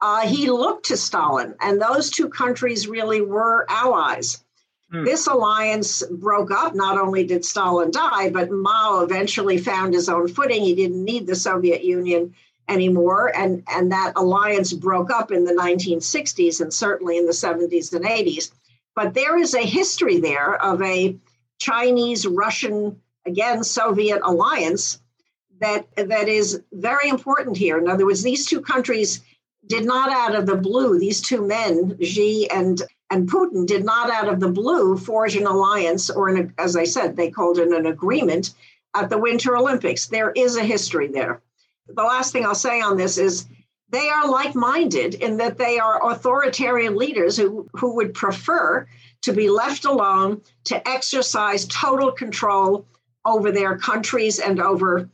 uh, 0.01 0.27
he 0.27 0.49
looked 0.49 0.85
to 0.87 0.97
Stalin, 0.97 1.55
and 1.59 1.81
those 1.81 2.09
two 2.09 2.29
countries 2.29 2.87
really 2.87 3.21
were 3.21 3.65
allies. 3.69 4.43
Hmm. 4.91 5.03
This 5.03 5.27
alliance 5.27 6.03
broke 6.09 6.51
up. 6.51 6.75
Not 6.75 6.97
only 6.97 7.25
did 7.25 7.43
Stalin 7.43 7.91
die, 7.91 8.29
but 8.29 8.51
Mao 8.51 9.01
eventually 9.01 9.57
found 9.57 9.93
his 9.93 10.07
own 10.07 10.27
footing. 10.27 10.63
He 10.63 10.75
didn't 10.75 11.03
need 11.03 11.27
the 11.27 11.35
Soviet 11.35 11.83
Union 11.83 12.33
anymore. 12.69 13.35
And, 13.35 13.63
and 13.67 13.91
that 13.91 14.13
alliance 14.15 14.73
broke 14.73 15.11
up 15.11 15.31
in 15.31 15.45
the 15.45 15.53
1960s 15.53 16.61
and 16.61 16.73
certainly 16.73 17.17
in 17.17 17.25
the 17.25 17.31
70s 17.31 17.93
and 17.93 18.05
80s. 18.05 18.51
But 18.95 19.13
there 19.13 19.37
is 19.37 19.53
a 19.53 19.61
history 19.61 20.19
there 20.19 20.55
of 20.61 20.81
a 20.81 21.17
Chinese, 21.59 22.25
Russian, 22.25 23.01
again, 23.25 23.63
Soviet 23.63 24.21
alliance 24.23 24.99
that, 25.59 25.87
that 25.95 26.27
is 26.27 26.61
very 26.71 27.09
important 27.09 27.57
here. 27.57 27.77
In 27.77 27.87
other 27.87 28.05
words, 28.05 28.23
these 28.23 28.45
two 28.45 28.61
countries 28.61 29.21
did 29.67 29.85
not 29.85 30.09
out 30.09 30.35
of 30.35 30.45
the 30.45 30.55
blue, 30.55 30.97
these 30.99 31.21
two 31.21 31.45
men, 31.45 31.97
Xi 32.01 32.49
and 32.49 32.81
and 33.09 33.29
Putin 33.29 33.65
did 33.65 33.85
not 33.85 34.11
out 34.11 34.27
of 34.27 34.39
the 34.39 34.49
blue 34.49 34.97
forge 34.97 35.35
an 35.35 35.45
alliance, 35.45 36.09
or 36.09 36.27
an, 36.27 36.53
as 36.57 36.75
I 36.75 36.83
said, 36.83 37.15
they 37.15 37.31
called 37.31 37.57
it 37.57 37.69
an 37.69 37.85
agreement 37.85 38.53
at 38.93 39.09
the 39.09 39.17
Winter 39.17 39.55
Olympics. 39.55 40.07
There 40.07 40.31
is 40.31 40.57
a 40.57 40.63
history 40.63 41.07
there. 41.07 41.41
The 41.87 42.03
last 42.03 42.33
thing 42.33 42.45
I'll 42.45 42.55
say 42.55 42.81
on 42.81 42.97
this 42.97 43.17
is 43.17 43.45
they 43.89 44.09
are 44.09 44.29
like 44.29 44.55
minded 44.55 45.15
in 45.15 45.37
that 45.37 45.57
they 45.57 45.79
are 45.79 46.11
authoritarian 46.11 46.97
leaders 46.97 47.37
who, 47.37 47.69
who 47.73 47.95
would 47.95 48.13
prefer 48.13 48.85
to 49.21 49.33
be 49.33 49.49
left 49.49 49.85
alone 49.85 50.41
to 50.65 50.85
exercise 50.87 51.65
total 51.67 52.11
control 52.11 52.85
over 53.23 53.51
their 53.51 53.77
countries 53.77 54.39
and 54.39 54.59
over, 54.59 55.09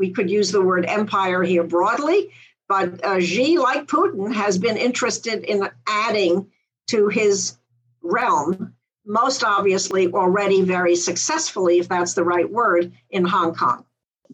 we 0.00 0.10
could 0.10 0.30
use 0.30 0.50
the 0.50 0.62
word 0.62 0.86
empire 0.86 1.42
here 1.44 1.62
broadly, 1.62 2.30
but 2.68 3.04
uh, 3.04 3.20
Xi, 3.20 3.58
like 3.58 3.86
Putin, 3.86 4.32
has 4.32 4.56
been 4.56 4.78
interested 4.78 5.44
in 5.44 5.68
adding 5.86 6.50
to 6.88 7.08
his 7.08 7.58
realm, 8.00 8.74
most 9.04 9.44
obviously 9.44 10.10
already 10.10 10.62
very 10.62 10.96
successfully, 10.96 11.78
if 11.78 11.88
that's 11.88 12.14
the 12.14 12.24
right 12.24 12.50
word, 12.50 12.92
in 13.10 13.26
Hong 13.26 13.54
Kong. 13.54 13.84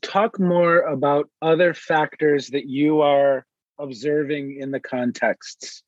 Talk 0.03 0.39
more 0.39 0.83
about 0.83 1.29
other 1.43 1.75
factors 1.75 2.47
that 2.49 2.67
you 2.67 3.01
are 3.01 3.45
observing 3.81 4.59
in 4.61 4.71
the 4.71 4.81
contexts. 4.81 5.83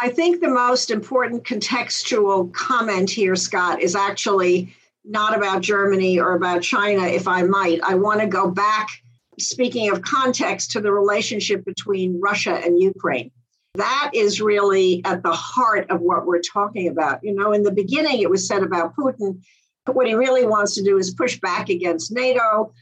I 0.00 0.08
think 0.08 0.40
the 0.40 0.48
most 0.48 0.90
important 0.90 1.44
contextual 1.44 2.52
comment 2.54 3.10
here, 3.10 3.36
Scott, 3.36 3.80
is 3.80 3.94
actually 3.94 4.74
not 5.04 5.36
about 5.36 5.62
Germany 5.62 6.18
or 6.18 6.34
about 6.34 6.62
China, 6.62 7.06
if 7.06 7.28
I 7.28 7.42
might. 7.42 7.80
I 7.82 7.94
want 7.94 8.20
to 8.20 8.26
go 8.26 8.50
back, 8.50 8.88
speaking 9.38 9.90
of 9.90 10.02
context, 10.02 10.72
to 10.72 10.80
the 10.80 10.92
relationship 10.92 11.64
between 11.64 12.20
Russia 12.20 12.54
and 12.54 12.80
Ukraine. 12.80 13.30
That 13.74 14.12
is 14.14 14.40
really 14.40 15.02
at 15.04 15.22
the 15.22 15.32
heart 15.32 15.90
of 15.90 16.00
what 16.00 16.26
we're 16.26 16.40
talking 16.40 16.88
about. 16.88 17.20
You 17.22 17.34
know, 17.34 17.52
in 17.52 17.64
the 17.64 17.72
beginning, 17.72 18.20
it 18.20 18.30
was 18.30 18.46
said 18.46 18.62
about 18.62 18.96
Putin, 18.96 19.42
but 19.84 19.94
what 19.94 20.06
he 20.06 20.14
really 20.14 20.46
wants 20.46 20.74
to 20.76 20.82
do 20.82 20.96
is 20.96 21.14
push 21.14 21.38
back 21.40 21.68
against 21.68 22.12
NATO. 22.12 22.72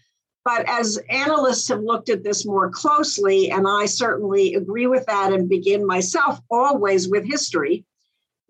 But 0.45 0.69
as 0.69 0.99
analysts 1.09 1.69
have 1.69 1.81
looked 1.81 2.09
at 2.09 2.25
this 2.25 2.45
more 2.45 2.69
closely, 2.71 3.51
and 3.51 3.67
I 3.67 3.87
certainly 3.87 4.55
agree 4.55 4.87
with 4.87 5.07
that 5.07 5.33
and 5.33 5.49
begin 5.49 5.87
myself 5.87 6.41
always 6.51 7.09
with 7.09 7.25
history, 7.25 7.85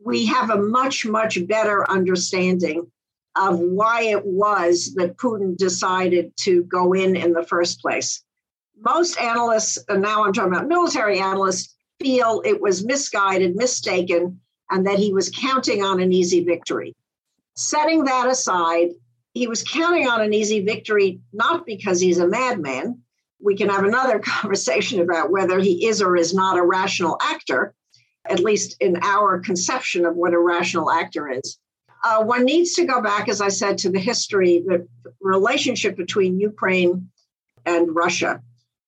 we 0.04 0.26
have 0.26 0.50
a 0.50 0.60
much, 0.60 1.06
much 1.06 1.46
better 1.46 1.88
understanding 1.90 2.90
of 3.36 3.58
why 3.58 4.02
it 4.02 4.24
was 4.24 4.94
that 4.96 5.16
Putin 5.16 5.56
decided 5.56 6.32
to 6.38 6.64
go 6.64 6.92
in 6.92 7.16
in 7.16 7.32
the 7.32 7.44
first 7.44 7.80
place. 7.80 8.22
Most 8.84 9.18
analysts, 9.18 9.78
and 9.88 10.02
now 10.02 10.24
I'm 10.24 10.32
talking 10.32 10.52
about 10.52 10.68
military 10.68 11.18
analysts, 11.18 11.74
feel 12.00 12.42
it 12.44 12.60
was 12.60 12.84
misguided, 12.84 13.56
mistaken, 13.56 14.40
and 14.70 14.86
that 14.86 14.98
he 14.98 15.12
was 15.12 15.30
counting 15.30 15.82
on 15.82 16.00
an 16.00 16.12
easy 16.12 16.44
victory. 16.44 16.96
Setting 17.54 18.04
that 18.04 18.28
aside, 18.28 18.90
he 19.34 19.46
was 19.46 19.62
counting 19.62 20.08
on 20.08 20.20
an 20.20 20.34
easy 20.34 20.60
victory 20.60 21.20
not 21.32 21.64
because 21.64 22.00
he's 22.00 22.18
a 22.18 22.26
madman. 22.26 23.02
We 23.40 23.56
can 23.56 23.68
have 23.68 23.84
another 23.84 24.18
conversation 24.24 25.00
about 25.00 25.30
whether 25.30 25.58
he 25.58 25.86
is 25.86 26.02
or 26.02 26.16
is 26.16 26.34
not 26.34 26.58
a 26.58 26.62
rational 26.62 27.18
actor, 27.22 27.74
at 28.24 28.40
least 28.40 28.76
in 28.80 28.98
our 29.02 29.40
conception 29.40 30.04
of 30.04 30.16
what 30.16 30.34
a 30.34 30.38
rational 30.38 30.90
actor 30.90 31.30
is. 31.30 31.58
Uh, 32.04 32.24
one 32.24 32.44
needs 32.44 32.74
to 32.74 32.84
go 32.84 33.00
back, 33.00 33.28
as 33.28 33.40
I 33.40 33.48
said, 33.48 33.78
to 33.78 33.90
the 33.90 34.00
history, 34.00 34.62
the 34.66 34.88
relationship 35.20 35.96
between 35.96 36.40
Ukraine 36.40 37.10
and 37.64 37.94
Russia. 37.94 38.42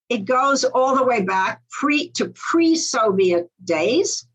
It 0.08 0.24
goes 0.24 0.64
all 0.64 0.96
the 0.96 1.04
way 1.04 1.22
back 1.22 1.62
pre 1.70 2.10
to 2.10 2.28
pre-Soviet 2.28 3.50
days. 3.62 4.26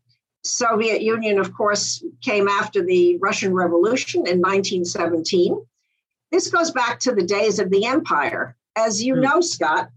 Soviet 0.42 1.02
Union, 1.02 1.38
of 1.38 1.54
course, 1.54 2.02
came 2.22 2.48
after 2.48 2.82
the 2.82 3.18
Russian 3.18 3.52
Revolution 3.52 4.20
in 4.20 4.40
1917. 4.40 5.60
This 6.32 6.48
goes 6.48 6.70
back 6.70 7.00
to 7.00 7.14
the 7.14 7.22
days 7.22 7.58
of 7.58 7.70
the 7.70 7.84
empire. 7.84 8.56
As 8.76 9.02
you 9.02 9.14
mm. 9.14 9.22
know, 9.22 9.40
Scott, 9.42 9.90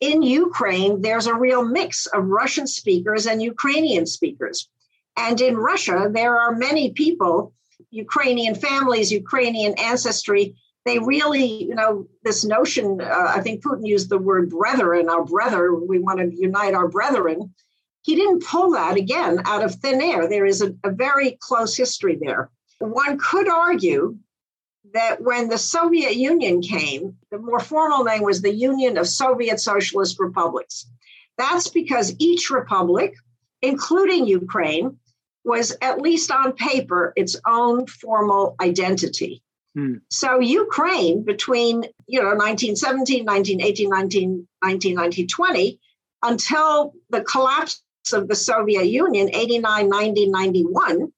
in 0.00 0.22
Ukraine, 0.22 1.00
there's 1.00 1.26
a 1.26 1.34
real 1.34 1.64
mix 1.64 2.06
of 2.06 2.26
Russian 2.26 2.66
speakers 2.66 3.26
and 3.26 3.42
Ukrainian 3.42 4.04
speakers. 4.04 4.68
And 5.16 5.40
in 5.40 5.56
Russia, 5.56 6.10
there 6.12 6.38
are 6.38 6.54
many 6.54 6.90
people, 6.90 7.54
Ukrainian 7.90 8.54
families, 8.54 9.12
Ukrainian 9.12 9.74
ancestry, 9.78 10.56
they 10.84 10.98
really, 10.98 11.64
you 11.64 11.74
know, 11.74 12.06
this 12.22 12.44
notion, 12.44 13.00
uh, 13.00 13.32
I 13.36 13.40
think 13.40 13.62
Putin 13.62 13.86
used 13.86 14.08
the 14.08 14.18
word 14.18 14.50
brethren, 14.50 15.08
our 15.08 15.24
brother, 15.24 15.74
we 15.74 15.98
want 15.98 16.20
to 16.20 16.34
unite 16.34 16.74
our 16.74 16.88
brethren. 16.88 17.52
He 18.02 18.14
didn't 18.14 18.44
pull 18.44 18.70
that 18.72 18.96
again 18.96 19.40
out 19.46 19.64
of 19.64 19.74
thin 19.74 20.00
air. 20.00 20.28
There 20.28 20.46
is 20.46 20.62
a, 20.62 20.74
a 20.84 20.90
very 20.90 21.36
close 21.40 21.76
history 21.76 22.16
there. 22.20 22.50
One 22.78 23.18
could 23.18 23.48
argue 23.48 24.18
that 24.94 25.20
when 25.20 25.48
the 25.48 25.58
Soviet 25.58 26.14
Union 26.14 26.62
came, 26.62 27.16
the 27.32 27.38
more 27.38 27.58
formal 27.58 28.04
name 28.04 28.22
was 28.22 28.40
the 28.40 28.54
Union 28.54 28.96
of 28.96 29.08
Soviet 29.08 29.60
Socialist 29.60 30.20
Republics. 30.20 30.86
That's 31.36 31.68
because 31.68 32.14
each 32.18 32.50
republic, 32.50 33.14
including 33.60 34.26
Ukraine, 34.26 34.98
was 35.46 35.76
at 35.80 36.02
least 36.02 36.30
on 36.32 36.52
paper 36.52 37.12
its 37.16 37.36
own 37.46 37.86
formal 37.86 38.56
identity. 38.60 39.42
Hmm. 39.74 39.98
So 40.10 40.40
Ukraine 40.40 41.24
between 41.24 41.84
you 42.06 42.20
know 42.20 42.34
1917, 42.34 43.24
1918, 43.24 43.88
19, 43.88 44.46
1920 44.60 45.80
until 46.22 46.94
the 47.10 47.22
collapse 47.22 47.80
of 48.12 48.26
the 48.26 48.34
Soviet 48.34 48.86
Union 48.86 49.30
89, 49.32 49.88
90, 49.88 50.26
91 50.28 51.12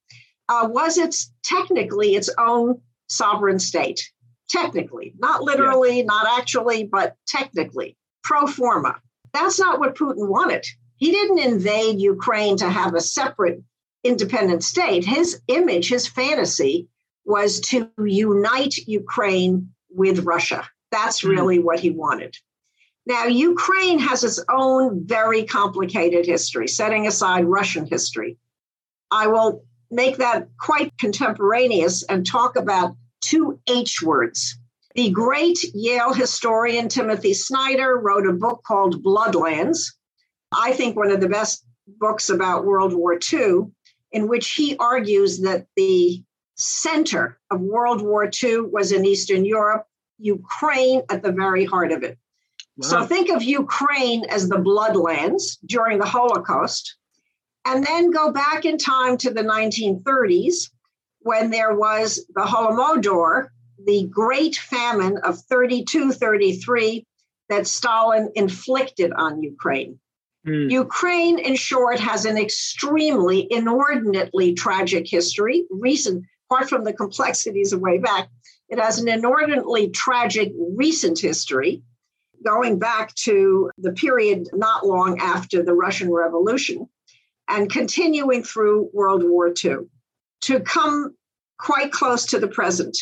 uh, 0.49 0.69
was 0.71 0.99
its 0.99 1.33
technically 1.43 2.15
its 2.15 2.29
own 2.39 2.81
sovereign 3.09 3.59
state, 3.59 4.11
technically, 4.51 5.15
not 5.19 5.43
literally, 5.43 5.99
yeah. 5.99 6.05
not 6.05 6.27
actually, 6.39 6.85
but 6.85 7.17
technically, 7.27 7.97
pro 8.23 8.47
forma. 8.47 8.97
That's 9.33 9.59
not 9.59 9.79
what 9.79 9.95
Putin 9.95 10.29
wanted. 10.29 10.67
He 10.97 11.13
didn't 11.13 11.39
invade 11.39 12.01
Ukraine 12.01 12.57
to 12.59 12.69
have 12.69 12.95
a 12.95 13.01
separate 13.01 13.63
independent 14.05 14.65
state. 14.65 15.05
His 15.05 15.41
image, 15.49 15.89
his 15.89 16.07
fantasy 16.07 16.89
was 17.25 17.61
to 17.61 17.91
unite 17.99 18.77
Ukraine 18.87 19.71
with 19.91 20.21
Russia. 20.21 20.69
That's 20.91 21.21
hmm. 21.21 21.29
really 21.29 21.57
mm-hmm. 21.57 21.67
what 21.67 21.81
he 21.81 21.91
wanted. 21.91 22.37
Now, 23.07 23.25
Ukraine 23.25 23.99
has 24.01 24.23
its 24.23 24.39
own 24.51 25.07
very 25.07 25.45
complicated 25.45 26.27
history, 26.27 26.69
setting 26.69 27.07
aside 27.07 27.47
Russian 27.47 27.87
history. 27.87 28.37
I 29.11 29.29
will 29.29 29.65
make 29.91 30.19
that 30.19 30.49
quite 30.61 30.93
contemporaneous 30.99 32.03
and 32.05 32.27
talk 32.27 32.57
about 32.57 32.95
two 33.23 33.59
H 33.67 34.03
words. 34.03 34.59
The 34.95 35.11
great 35.11 35.59
Yale 35.75 36.13
historian 36.13 36.89
Timothy 36.89 37.33
Snyder 37.33 37.97
wrote 37.97 38.27
a 38.27 38.33
book 38.33 38.63
called 38.67 39.03
Bloodlands. 39.03 39.79
I 40.53 40.73
think 40.73 40.97
one 40.97 41.11
of 41.11 41.21
the 41.21 41.29
best 41.29 41.65
books 41.87 42.29
about 42.29 42.67
World 42.67 42.93
War 42.93 43.19
II, 43.33 43.71
in 44.13 44.29
which 44.29 44.51
he 44.51 44.77
argues 44.79 45.41
that 45.41 45.67
the 45.77 46.23
center 46.57 47.39
of 47.51 47.61
World 47.61 48.03
War 48.03 48.31
II 48.43 48.61
was 48.63 48.93
in 48.93 49.05
Eastern 49.05 49.45
Europe, 49.45 49.87
Ukraine 50.19 51.03
at 51.11 51.23
the 51.23 51.33
very 51.33 51.65
heart 51.65 51.93
of 51.93 52.03
it. 52.03 52.19
Wow. 52.77 52.89
So 52.89 53.07
think 53.07 53.31
of 53.31 53.43
Ukraine 53.43 54.25
as 54.29 54.49
the 54.49 54.57
bloodlands 54.57 55.59
during 55.67 55.99
the 55.99 56.07
Holocaust, 56.07 56.97
and 57.65 57.85
then 57.85 58.11
go 58.11 58.33
back 58.33 58.65
in 58.65 58.79
time 58.79 59.17
to 59.19 59.31
the 59.31 59.43
1930s 59.43 60.71
when 61.21 61.51
there 61.51 61.75
was 61.77 62.25
the 62.35 62.43
Holodomor, 62.43 63.49
the 63.85 64.07
great 64.07 64.57
famine 64.57 65.19
of 65.19 65.39
32 65.39 66.13
33 66.13 67.05
that 67.49 67.67
Stalin 67.67 68.31
inflicted 68.35 69.13
on 69.13 69.43
Ukraine. 69.43 69.99
Mm. 70.49 70.71
Ukraine, 70.71 71.39
in 71.39 71.55
short, 71.57 72.01
has 72.01 72.25
an 72.25 72.39
extremely, 72.39 73.47
inordinately 73.51 74.55
tragic 74.55 75.07
history. 75.07 75.67
Recent, 75.71 76.25
apart 76.51 76.69
from 76.69 76.85
the 76.85 76.93
complexities 76.93 77.73
of 77.73 77.81
way 77.81 77.99
back, 77.99 78.29
it 78.69 78.79
has 78.79 78.99
an 78.99 79.09
inordinately 79.09 79.91
tragic 79.91 80.53
recent 80.57 81.19
history 81.19 81.83
going 82.45 82.79
back 82.79 83.15
to 83.15 83.71
the 83.79 83.93
period 83.93 84.49
not 84.53 84.87
long 84.87 85.19
after 85.21 85.63
the 85.63 85.75
Russian 85.75 86.11
Revolution 86.11 86.89
and 87.49 87.71
continuing 87.71 88.43
through 88.43 88.91
World 88.93 89.23
War 89.25 89.49
II 89.49 89.77
to 90.43 90.61
come 90.61 91.15
quite 91.59 91.91
close 91.91 92.27
to 92.27 92.39
the 92.39 92.49
present. 92.49 92.97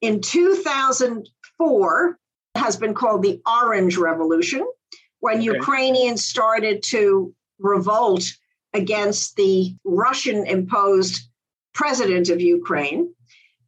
In 0.00 0.20
2004, 0.20 2.18
has 2.54 2.76
been 2.76 2.94
called 2.94 3.22
the 3.22 3.40
Orange 3.46 3.96
Revolution, 3.96 4.66
when 5.20 5.36
okay. 5.36 5.44
Ukrainians 5.44 6.24
started 6.24 6.82
to 6.84 7.34
revolt 7.58 8.24
against 8.74 9.36
the 9.36 9.74
Russian 9.84 10.46
imposed 10.46 11.22
president 11.74 12.28
of 12.28 12.40
Ukraine. 12.40 13.12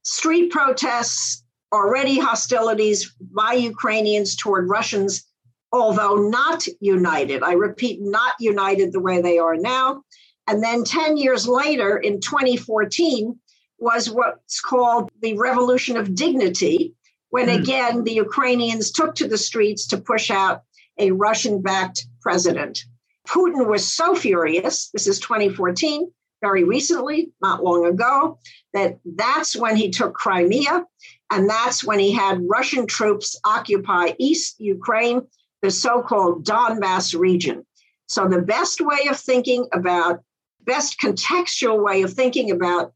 Street 0.02 0.50
protests, 0.50 1.44
already 1.72 2.18
hostilities 2.18 3.14
by 3.20 3.52
Ukrainians 3.52 4.34
toward 4.36 4.68
Russians, 4.68 5.24
although 5.72 6.16
not 6.16 6.66
united. 6.80 7.42
I 7.42 7.52
repeat, 7.52 8.00
not 8.00 8.34
united 8.40 8.92
the 8.92 9.00
way 9.00 9.20
they 9.20 9.38
are 9.38 9.56
now. 9.56 10.02
And 10.46 10.62
then 10.62 10.82
10 10.82 11.16
years 11.16 11.46
later, 11.46 11.96
in 11.96 12.20
2014, 12.20 13.38
was 13.78 14.10
what's 14.10 14.60
called 14.60 15.10
the 15.22 15.38
Revolution 15.38 15.96
of 15.96 16.14
Dignity, 16.14 16.94
when 17.30 17.46
mm. 17.46 17.60
again 17.60 18.04
the 18.04 18.12
Ukrainians 18.12 18.90
took 18.90 19.14
to 19.14 19.28
the 19.28 19.38
streets 19.38 19.86
to 19.88 19.96
push 19.98 20.30
out 20.30 20.62
a 20.98 21.10
Russian 21.12 21.62
backed 21.62 22.06
president. 22.20 22.84
Putin 23.26 23.68
was 23.68 23.86
so 23.86 24.14
furious, 24.14 24.90
this 24.92 25.06
is 25.06 25.20
2014, 25.20 26.10
very 26.40 26.64
recently, 26.64 27.30
not 27.42 27.62
long 27.62 27.86
ago, 27.86 28.38
that 28.72 28.98
that's 29.04 29.54
when 29.54 29.76
he 29.76 29.90
took 29.90 30.14
Crimea. 30.14 30.84
And 31.30 31.48
that's 31.48 31.84
when 31.84 31.98
he 31.98 32.12
had 32.12 32.40
Russian 32.42 32.86
troops 32.86 33.38
occupy 33.44 34.14
East 34.18 34.58
Ukraine, 34.58 35.22
the 35.62 35.70
so 35.70 36.02
called 36.02 36.44
Donbass 36.44 37.18
region. 37.18 37.64
So, 38.08 38.26
the 38.26 38.42
best 38.42 38.80
way 38.80 39.06
of 39.08 39.16
thinking 39.16 39.68
about, 39.72 40.20
best 40.62 40.98
contextual 40.98 41.84
way 41.84 42.02
of 42.02 42.12
thinking 42.12 42.50
about 42.50 42.92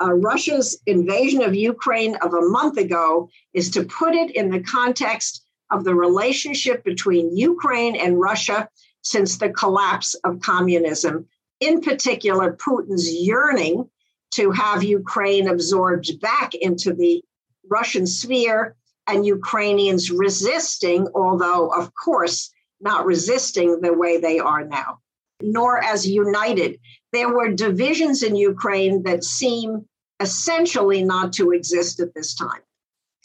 uh, 0.00 0.12
Russia's 0.12 0.80
invasion 0.86 1.42
of 1.42 1.54
Ukraine 1.54 2.16
of 2.16 2.32
a 2.32 2.48
month 2.48 2.78
ago 2.78 3.28
is 3.52 3.70
to 3.70 3.84
put 3.84 4.14
it 4.14 4.30
in 4.34 4.50
the 4.50 4.60
context 4.60 5.45
of 5.70 5.84
the 5.84 5.94
relationship 5.94 6.84
between 6.84 7.36
Ukraine 7.36 7.96
and 7.96 8.20
Russia 8.20 8.68
since 9.02 9.38
the 9.38 9.50
collapse 9.50 10.14
of 10.24 10.40
communism, 10.40 11.26
in 11.60 11.80
particular, 11.80 12.52
Putin's 12.54 13.10
yearning 13.10 13.88
to 14.32 14.50
have 14.50 14.82
Ukraine 14.82 15.48
absorbed 15.48 16.20
back 16.20 16.54
into 16.54 16.92
the 16.92 17.22
Russian 17.68 18.06
sphere 18.06 18.76
and 19.06 19.24
Ukrainians 19.24 20.10
resisting, 20.10 21.08
although, 21.14 21.68
of 21.68 21.92
course, 21.94 22.50
not 22.80 23.06
resisting 23.06 23.80
the 23.80 23.92
way 23.92 24.18
they 24.18 24.38
are 24.38 24.64
now, 24.64 24.98
nor 25.40 25.82
as 25.82 26.06
united. 26.06 26.78
There 27.12 27.32
were 27.32 27.52
divisions 27.52 28.22
in 28.22 28.36
Ukraine 28.36 29.04
that 29.04 29.24
seem 29.24 29.86
essentially 30.20 31.02
not 31.02 31.32
to 31.34 31.52
exist 31.52 32.00
at 32.00 32.14
this 32.14 32.34
time. 32.34 32.62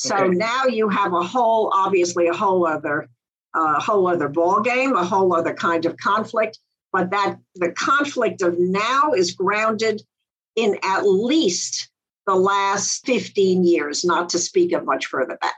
So 0.01 0.15
okay. 0.15 0.29
now 0.29 0.65
you 0.65 0.89
have 0.89 1.13
a 1.13 1.21
whole, 1.21 1.71
obviously, 1.75 2.25
a 2.25 2.33
whole 2.33 2.65
other, 2.65 3.07
a 3.55 3.59
uh, 3.59 3.79
whole 3.79 4.07
other 4.07 4.29
ball 4.29 4.59
game, 4.59 4.95
a 4.95 5.05
whole 5.05 5.31
other 5.31 5.53
kind 5.53 5.85
of 5.85 5.95
conflict. 5.97 6.57
But 6.91 7.11
that 7.11 7.37
the 7.53 7.71
conflict 7.73 8.41
of 8.41 8.57
now 8.57 9.11
is 9.11 9.33
grounded 9.33 10.01
in 10.55 10.79
at 10.83 11.01
least 11.01 11.91
the 12.25 12.33
last 12.33 13.05
15 13.05 13.63
years, 13.63 14.03
not 14.03 14.29
to 14.29 14.39
speak 14.39 14.73
of 14.73 14.85
much 14.85 15.05
further 15.05 15.37
back. 15.39 15.53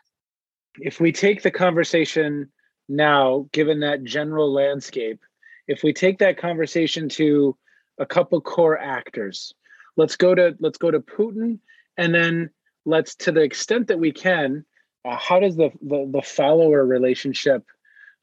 If 0.78 1.00
we 1.00 1.14
take 1.14 1.42
the 1.42 1.52
conversation 1.52 2.52
now, 2.90 3.48
given 3.54 3.80
that 3.80 4.04
general 4.04 4.52
landscape, 4.52 5.22
if 5.70 5.84
we 5.84 5.94
take 5.94 6.20
that 6.20 6.38
conversation 6.38 7.08
to 7.10 7.58
a 7.98 8.06
couple 8.06 8.42
core 8.42 8.78
actors, 8.78 9.54
let's 9.96 10.18
go 10.18 10.36
to 10.36 10.54
let's 10.60 10.78
go 10.78 10.92
to 10.92 11.00
Putin 11.00 11.60
and 11.96 12.14
then 12.14 12.50
let's 12.86 13.16
to 13.16 13.32
the 13.32 13.42
extent 13.42 13.88
that 13.88 14.00
we 14.00 14.12
can 14.12 14.66
uh, 15.06 15.18
how 15.18 15.40
does 15.40 15.58
the, 15.58 15.70
the, 15.82 16.10
the 16.10 16.22
follower 16.22 16.86
relationship 16.86 17.66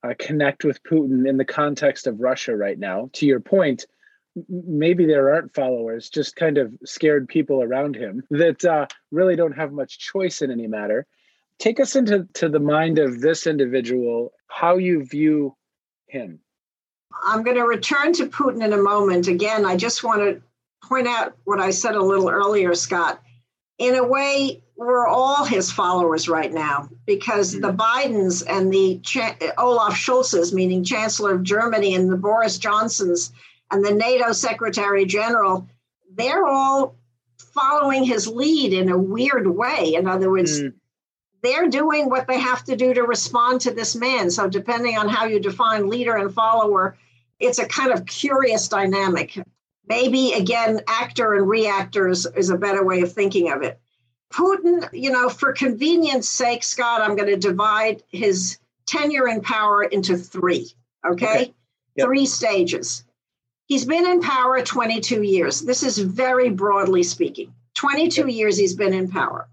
uh, 0.03 0.15
connect 0.19 0.65
with 0.65 0.83
putin 0.83 1.29
in 1.29 1.37
the 1.37 1.45
context 1.45 2.07
of 2.07 2.21
russia 2.21 2.57
right 2.57 2.79
now? 2.79 3.11
To 3.15 3.27
your 3.27 3.41
point 3.41 3.87
maybe 4.49 5.07
there 5.07 5.33
aren't 5.33 5.55
followers 5.55 6.09
just 6.09 6.37
kind 6.37 6.59
of 6.59 6.73
scared 6.85 7.29
people 7.29 7.63
around 7.63 7.97
him 7.97 8.23
that 8.31 8.65
uh, 8.65 8.87
really 9.11 9.37
don't 9.37 9.57
have 9.57 9.73
much 9.73 9.99
choice 9.99 10.41
in 10.43 10.51
any 10.51 10.67
matter. 10.67 11.07
Take 11.59 11.81
us 11.81 11.97
into 11.97 12.27
to 12.35 12.49
the 12.49 12.61
mind 12.61 12.99
of 12.99 13.21
this 13.21 13.47
individual 13.47 14.33
how 14.47 14.77
you 14.77 15.05
view 15.05 15.57
him. 16.07 16.41
I'm 17.25 17.43
going 17.43 17.57
to 17.57 17.65
return 17.65 18.13
to 18.15 18.27
putin 18.27 18.65
in 18.65 18.73
a 18.73 18.79
moment. 18.79 19.27
Again 19.27 19.67
i 19.67 19.77
just 19.77 20.05
want 20.05 20.21
to 20.21 20.41
point 20.83 21.07
out 21.07 21.37
what 21.45 21.61
i 21.61 21.71
said 21.71 21.95
a 21.95 22.03
little 22.03 22.31
earlier 22.31 22.75
scott 22.75 23.21
in 23.81 23.97
a 23.97 24.05
way, 24.05 24.63
we're 24.77 25.07
all 25.07 25.45
his 25.45 25.73
followers 25.73 26.29
right 26.29 26.53
now 26.53 26.89
because 27.07 27.53
the 27.53 27.73
mm-hmm. 27.73 27.81
Bidens 27.81 28.45
and 28.47 28.73
the 28.73 29.01
Olaf 29.57 29.95
Scholzes, 29.95 30.53
meaning 30.53 30.85
Chancellor 30.85 31.35
of 31.35 31.43
Germany, 31.43 31.95
and 31.95 32.13
the 32.13 32.19
Boris 32.19 32.59
Johnsons 32.59 33.33
and 33.71 33.83
the 33.83 33.95
NATO 33.95 34.33
Secretary 34.33 35.07
General, 35.07 35.67
they're 36.15 36.47
all 36.47 36.95
following 37.39 38.05
his 38.05 38.29
lead 38.29 38.75
in 38.75 38.91
a 38.91 38.99
weird 38.99 39.47
way. 39.47 39.95
In 39.95 40.07
other 40.07 40.31
words, 40.31 40.61
mm. 40.61 40.75
they're 41.43 41.69
doing 41.69 42.11
what 42.11 42.27
they 42.27 42.39
have 42.39 42.63
to 42.65 42.77
do 42.77 42.93
to 42.93 43.03
respond 43.03 43.63
to 43.63 43.71
this 43.71 43.97
man. 43.97 44.31
So, 44.31 44.47
depending 44.47 44.99
on 44.99 45.09
how 45.09 45.25
you 45.25 45.41
define 45.41 45.89
leader 45.89 46.17
and 46.17 46.33
follower, 46.35 46.99
it's 47.39 47.59
a 47.59 47.67
kind 47.67 47.93
of 47.93 48.05
curious 48.05 48.69
dynamic 48.69 49.39
maybe 49.91 50.33
again 50.35 50.81
actor 50.87 51.35
and 51.35 51.49
reactors 51.49 52.25
is 52.25 52.49
a 52.49 52.57
better 52.57 52.85
way 52.85 53.01
of 53.01 53.13
thinking 53.13 53.51
of 53.51 53.63
it. 53.63 53.79
Putin 54.33 54.89
you 54.93 55.11
know 55.11 55.29
for 55.29 55.53
convenience 55.53 56.29
sake 56.29 56.63
scott 56.63 57.03
i'm 57.03 57.17
going 57.17 57.29
to 57.29 57.37
divide 57.37 58.01
his 58.13 58.59
tenure 58.87 59.27
in 59.27 59.41
power 59.41 59.83
into 59.83 60.17
three 60.17 60.71
okay, 61.05 61.27
okay. 61.27 61.55
Yep. 61.97 62.07
three 62.07 62.27
stages. 62.27 63.05
He's 63.67 63.85
been 63.85 64.07
in 64.07 64.21
power 64.21 64.63
22 64.63 65.23
years. 65.23 65.61
This 65.61 65.83
is 65.83 65.99
very 65.99 66.51
broadly 66.51 67.03
speaking. 67.03 67.53
22 67.75 68.29
years 68.29 68.57
he's 68.57 68.75
been 68.75 68.95
in 68.95 69.09
power. 69.09 69.49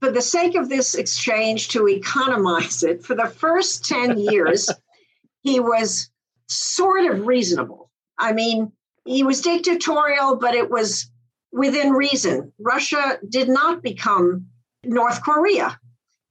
For 0.00 0.10
the 0.10 0.22
sake 0.22 0.54
of 0.54 0.68
this 0.68 0.94
exchange 0.94 1.68
to 1.68 1.88
economize 1.88 2.82
it 2.82 3.02
for 3.02 3.14
the 3.14 3.26
first 3.26 3.86
10 3.86 4.18
years 4.18 4.68
he 5.42 5.60
was 5.60 6.10
sort 6.46 7.10
of 7.10 7.26
reasonable. 7.26 7.90
I 8.18 8.32
mean 8.32 8.72
he 9.04 9.22
was 9.22 9.40
dictatorial, 9.40 10.36
but 10.36 10.54
it 10.54 10.70
was 10.70 11.10
within 11.52 11.92
reason. 11.92 12.52
Russia 12.58 13.18
did 13.28 13.48
not 13.48 13.82
become 13.82 14.46
North 14.84 15.22
Korea. 15.22 15.78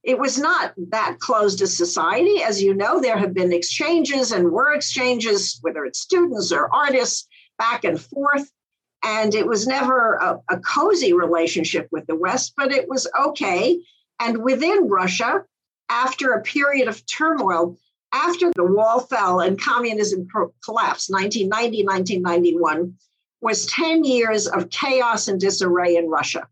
It 0.02 0.18
was 0.18 0.38
not 0.38 0.74
that 0.90 1.18
closed 1.18 1.62
a 1.62 1.66
society. 1.66 2.42
As 2.42 2.62
you 2.62 2.74
know, 2.74 3.00
there 3.00 3.16
have 3.16 3.32
been 3.32 3.52
exchanges 3.52 4.32
and 4.32 4.52
were 4.52 4.74
exchanges, 4.74 5.58
whether 5.62 5.84
it's 5.84 6.00
students 6.00 6.52
or 6.52 6.72
artists, 6.72 7.26
back 7.58 7.84
and 7.84 7.98
forth. 7.98 8.50
And 9.02 9.34
it 9.34 9.46
was 9.46 9.66
never 9.66 10.14
a, 10.14 10.40
a 10.50 10.58
cozy 10.60 11.12
relationship 11.12 11.88
with 11.90 12.06
the 12.06 12.16
West, 12.16 12.52
but 12.56 12.72
it 12.72 12.88
was 12.88 13.06
okay. 13.18 13.80
And 14.20 14.42
within 14.42 14.88
Russia, 14.88 15.44
after 15.88 16.32
a 16.32 16.42
period 16.42 16.88
of 16.88 17.04
turmoil, 17.06 17.78
after 18.14 18.52
the 18.54 18.64
wall 18.64 19.00
fell 19.00 19.40
and 19.40 19.60
communism 19.60 20.26
collapsed, 20.64 21.10
1990, 21.10 21.84
1991, 21.84 22.94
was 23.40 23.66
10 23.66 24.04
years 24.04 24.46
of 24.46 24.70
chaos 24.70 25.28
and 25.28 25.40
disarray 25.40 25.96
in 25.96 26.08
Russia. 26.08 26.48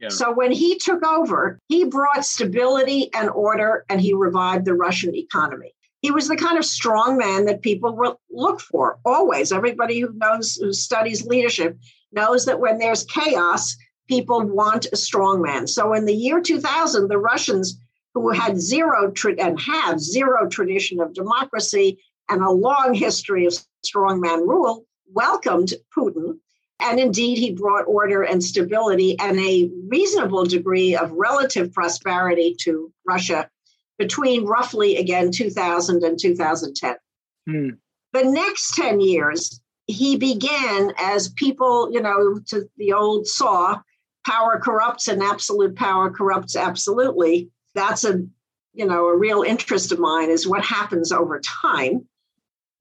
Yeah. 0.00 0.08
So 0.08 0.32
when 0.32 0.52
he 0.52 0.76
took 0.76 1.02
over, 1.04 1.58
he 1.68 1.84
brought 1.84 2.26
stability 2.26 3.08
and 3.14 3.30
order 3.30 3.86
and 3.88 4.00
he 4.00 4.12
revived 4.12 4.66
the 4.66 4.74
Russian 4.74 5.14
economy. 5.14 5.72
He 6.02 6.10
was 6.10 6.28
the 6.28 6.36
kind 6.36 6.58
of 6.58 6.64
strong 6.64 7.16
man 7.16 7.46
that 7.46 7.62
people 7.62 7.96
will 7.96 8.20
look 8.30 8.60
for 8.60 8.98
always. 9.04 9.52
Everybody 9.52 10.00
who 10.00 10.12
knows, 10.12 10.56
who 10.56 10.72
studies 10.72 11.24
leadership, 11.24 11.78
knows 12.12 12.44
that 12.44 12.60
when 12.60 12.78
there's 12.78 13.04
chaos, 13.04 13.76
people 14.06 14.42
want 14.42 14.86
a 14.92 14.96
strong 14.96 15.40
man. 15.40 15.66
So 15.66 15.94
in 15.94 16.04
the 16.04 16.14
year 16.14 16.40
2000, 16.40 17.08
the 17.08 17.18
Russians, 17.18 17.80
who 18.22 18.30
had 18.30 18.60
zero 18.60 19.10
tra- 19.10 19.38
and 19.38 19.60
have 19.60 20.00
zero 20.00 20.48
tradition 20.48 21.00
of 21.00 21.14
democracy 21.14 21.98
and 22.28 22.42
a 22.42 22.50
long 22.50 22.94
history 22.94 23.46
of 23.46 23.54
strongman 23.84 24.40
rule, 24.40 24.84
welcomed 25.12 25.72
Putin 25.96 26.38
and 26.80 27.00
indeed, 27.00 27.38
he 27.38 27.52
brought 27.52 27.86
order 27.86 28.22
and 28.22 28.42
stability 28.42 29.18
and 29.18 29.38
a 29.38 29.70
reasonable 29.88 30.44
degree 30.44 30.94
of 30.94 31.10
relative 31.12 31.72
prosperity 31.72 32.54
to 32.60 32.92
Russia 33.06 33.48
between 33.98 34.44
roughly, 34.44 34.96
again, 34.96 35.30
2000 35.32 36.04
and 36.04 36.18
2010. 36.18 36.96
Hmm. 37.48 37.68
The 38.12 38.24
next 38.24 38.74
10 38.76 39.00
years, 39.00 39.60
he 39.86 40.16
began 40.16 40.92
as 40.98 41.30
people, 41.30 41.90
you 41.92 42.02
know, 42.02 42.40
to 42.48 42.68
the 42.76 42.92
old 42.92 43.26
saw, 43.26 43.80
power 44.26 44.60
corrupts 44.60 45.08
and 45.08 45.22
absolute 45.22 45.76
power 45.76 46.10
corrupts 46.10 46.56
absolutely. 46.56 47.50
That's 47.76 48.04
a, 48.04 48.24
you 48.72 48.86
know, 48.86 49.06
a 49.06 49.16
real 49.16 49.42
interest 49.42 49.92
of 49.92 50.00
mine 50.00 50.30
is 50.30 50.48
what 50.48 50.64
happens 50.64 51.12
over 51.12 51.40
time. 51.40 52.08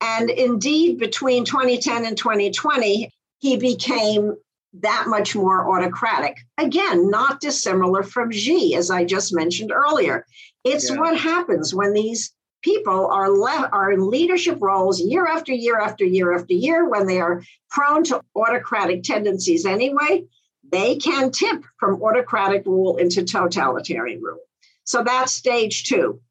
And 0.01 0.29
indeed, 0.29 0.97
between 0.97 1.45
2010 1.45 2.05
and 2.05 2.17
2020, 2.17 3.11
he 3.39 3.57
became 3.57 4.35
that 4.81 5.05
much 5.07 5.35
more 5.35 5.69
autocratic. 5.69 6.37
Again, 6.57 7.09
not 7.09 7.39
dissimilar 7.39 8.03
from 8.03 8.31
Xi, 8.31 8.75
as 8.75 8.89
I 8.89 9.05
just 9.05 9.33
mentioned 9.33 9.71
earlier. 9.71 10.25
It's 10.63 10.89
yeah. 10.89 10.97
what 10.97 11.17
happens 11.17 11.75
when 11.75 11.93
these 11.93 12.33
people 12.65 13.07
are 13.07 13.29
left 13.29 13.71
are 13.71 13.91
in 13.91 14.09
leadership 14.09 14.57
roles 14.59 14.99
year 14.99 15.27
after 15.27 15.53
year 15.53 15.79
after 15.79 16.03
year 16.03 16.33
after 16.33 16.53
year 16.55 16.89
when 16.89 17.05
they 17.05 17.21
are 17.21 17.43
prone 17.69 18.03
to 18.03 18.19
autocratic 18.35 19.03
tendencies 19.03 19.67
anyway 19.67 20.23
they 20.71 20.95
can 20.95 21.29
tip 21.29 21.63
from 21.79 22.01
autocratic 22.01 22.65
rule 22.65 22.97
into 22.97 23.23
totalitarian 23.23 24.19
rule 24.19 24.39
so 24.85 25.03
that's 25.03 25.33
stage 25.33 25.83
two. 25.83 26.21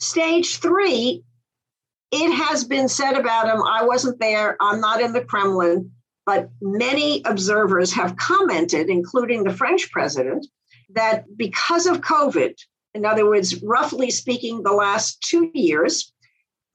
Stage 0.00 0.58
three 0.58 1.22
it 2.10 2.30
has 2.30 2.64
been 2.64 2.88
said 2.88 3.14
about 3.14 3.48
him 3.48 3.62
i 3.62 3.82
wasn't 3.84 4.20
there 4.20 4.56
i'm 4.60 4.80
not 4.80 5.00
in 5.00 5.14
the 5.14 5.24
kremlin 5.24 5.90
but 6.24 6.50
many 6.60 7.22
observers 7.24 7.92
have 7.92 8.16
commented, 8.16 8.88
including 8.88 9.42
the 9.42 9.52
French 9.52 9.90
president, 9.90 10.46
that 10.90 11.24
because 11.36 11.86
of 11.86 12.00
COVID, 12.00 12.54
in 12.94 13.04
other 13.04 13.26
words, 13.26 13.62
roughly 13.62 14.10
speaking, 14.10 14.62
the 14.62 14.72
last 14.72 15.20
two 15.22 15.50
years, 15.54 16.12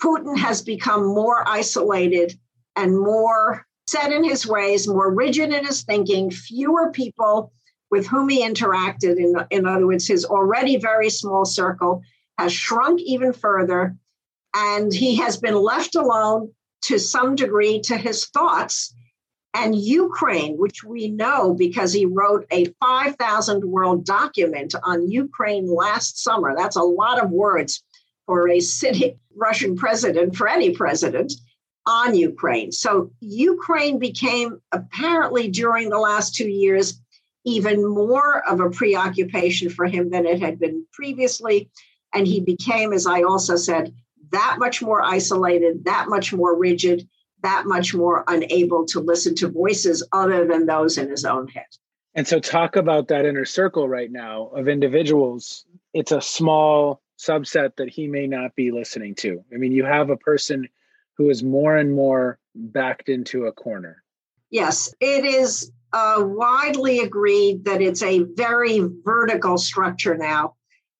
Putin 0.02 0.38
has 0.38 0.62
become 0.62 1.06
more 1.06 1.48
isolated 1.48 2.38
and 2.76 3.00
more 3.00 3.66
set 3.88 4.12
in 4.12 4.24
his 4.24 4.46
ways, 4.46 4.88
more 4.88 5.14
rigid 5.14 5.54
in 5.54 5.66
his 5.66 5.84
thinking, 5.84 6.30
fewer 6.30 6.92
people 6.92 7.52
with 7.90 8.08
whom 8.08 8.30
he 8.30 8.44
interacted. 8.44 9.18
In, 9.18 9.36
in 9.50 9.66
other 9.66 9.88
words, 9.88 10.08
his 10.08 10.26
already 10.26 10.78
very 10.78 11.10
small 11.10 11.46
circle 11.46 12.02
has 12.38 12.54
shrunk 12.54 13.02
even 13.02 13.34
further, 13.34 13.96
and 14.56 14.94
he 14.94 15.16
has 15.18 15.38
been 15.38 15.56
left 15.56 15.96
alone 15.96 16.52
to 16.84 17.00
some 17.00 17.36
degree 17.36 17.80
to 17.82 17.98
his 17.98 18.26
thoughts 18.26 18.94
and 19.54 19.76
Ukraine, 19.76 20.56
which 20.58 20.84
we 20.84 21.08
know 21.08 21.54
because 21.54 21.92
he 21.92 22.06
wrote 22.06 22.46
a 22.52 22.66
5,000 22.80 23.64
word 23.64 24.04
document 24.04 24.76
on 24.84 25.10
Ukraine 25.10 25.68
last 25.68 26.22
summer. 26.24 26.54
That's 26.56 26.76
a 26.76 26.84
lot 26.84 27.24
of 27.24 27.32
words 27.32 27.84
for 28.28 28.50
a 28.50 28.60
sitting 28.60 29.20
Russian 29.36 29.76
president, 29.76 30.36
for 30.36 30.48
any 30.48 30.76
president, 30.76 31.34
on 31.88 32.14
Ukraine. 32.14 32.72
So 32.72 33.10
Ukraine 33.22 33.98
became 33.98 34.62
apparently 34.72 35.48
during 35.48 35.90
the 35.90 36.00
last 36.00 36.36
two 36.36 36.50
years 36.50 37.02
even 37.48 37.84
more 37.88 38.48
of 38.48 38.60
a 38.60 38.70
preoccupation 38.70 39.70
for 39.70 39.86
him 39.88 40.12
than 40.12 40.28
it 40.28 40.40
had 40.40 40.60
been 40.60 40.86
previously. 40.94 41.72
And 42.14 42.28
he 42.28 42.42
became, 42.42 42.94
as 42.94 43.08
I 43.08 43.24
also 43.24 43.56
said, 43.56 43.94
that 44.32 44.58
much 44.60 44.82
more 44.82 45.02
isolated, 45.02 45.86
that 45.86 46.08
much 46.10 46.34
more 46.34 46.56
rigid 46.56 47.08
that 47.44 47.66
much 47.66 47.94
more 47.94 48.24
unable 48.28 48.86
to 48.86 49.00
listen 49.00 49.36
to 49.36 49.48
voices 49.48 50.06
other 50.12 50.46
than 50.46 50.66
those 50.66 50.98
in 50.98 51.10
his 51.10 51.26
own 51.26 51.48
head. 51.48 51.66
And 52.16 52.28
so, 52.28 52.40
talk 52.40 52.76
about 52.76 53.10
that 53.10 53.26
inner 53.26 53.46
circle 53.46 53.88
right 53.88 54.12
now 54.12 54.48
of 54.48 54.68
individuals. 54.68 55.66
It's 55.94 56.12
a 56.12 56.22
small 56.22 57.02
subset 57.20 57.76
that 57.78 57.90
he 57.90 58.08
may 58.08 58.28
not 58.28 58.56
be 58.56 58.72
listening 58.72 59.16
to. 59.16 59.44
I 59.54 59.58
mean, 59.58 59.72
you 59.72 59.86
have 59.86 60.10
a 60.10 60.18
person 60.18 60.68
who 61.18 61.30
is 61.30 61.44
more 61.44 61.78
and 61.78 61.94
more 61.94 62.40
backed 62.56 63.10
into 63.10 63.46
a 63.46 63.52
corner. 63.52 64.04
Yes, 64.50 64.94
it 65.00 65.26
is 65.26 65.72
uh, 65.94 66.24
widely 66.26 67.00
agreed 67.00 67.66
that 67.66 67.82
it's 67.82 68.04
a 68.04 68.24
very 68.36 68.82
vertical 69.04 69.58
structure 69.58 70.18
now. 70.18 70.56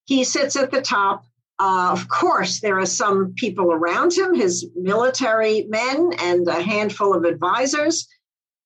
He 0.06 0.24
sits 0.24 0.56
at 0.56 0.72
the 0.72 0.82
top. 0.82 1.26
Uh, 1.60 1.90
of 1.92 2.08
course, 2.08 2.62
there 2.62 2.80
are 2.80 2.86
some 2.86 3.34
people 3.36 3.72
around 3.72 4.14
him, 4.14 4.34
his 4.34 4.70
military 4.76 5.64
men 5.70 6.12
and 6.20 6.48
a 6.48 6.62
handful 6.62 7.16
of 7.16 7.24
advisors. 7.24 8.08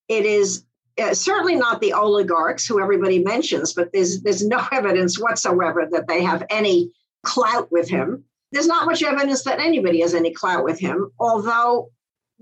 It 0.10 0.26
is 0.26 0.66
uh, 1.02 1.14
certainly 1.14 1.56
not 1.56 1.80
the 1.80 1.94
oligarchs 1.94 2.66
who 2.66 2.82
everybody 2.82 3.20
mentions, 3.20 3.74
but 3.74 3.92
there's 3.94 4.22
there's 4.22 4.46
no 4.46 4.62
evidence 4.72 5.20
whatsoever 5.20 5.88
that 5.92 6.08
they 6.08 6.22
have 6.22 6.46
any 6.50 6.92
clout 7.24 7.72
with 7.72 7.90
him. 7.90 8.26
There's 8.52 8.68
not 8.68 8.86
much 8.86 9.02
evidence 9.02 9.44
that 9.44 9.60
anybody 9.60 10.02
has 10.02 10.14
any 10.14 10.32
clout 10.32 10.66
with 10.66 10.78
him, 10.78 11.12
although 11.18 11.90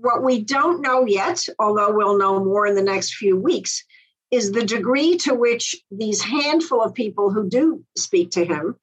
what 0.00 0.22
we 0.22 0.40
don't 0.40 0.80
know 0.80 1.06
yet, 1.06 1.46
although 1.58 1.92
we'll 1.92 2.18
know 2.18 2.42
more 2.42 2.66
in 2.66 2.74
the 2.74 2.82
next 2.82 3.14
few 3.14 3.36
weeks, 3.36 3.84
is 4.30 4.52
the 4.52 4.64
degree 4.64 5.16
to 5.18 5.34
which 5.34 5.76
these 5.90 6.22
handful 6.22 6.82
of 6.82 6.94
people 6.94 7.30
who 7.30 7.48
do 7.48 7.84
speak 7.96 8.30
to 8.30 8.44
him 8.44 8.76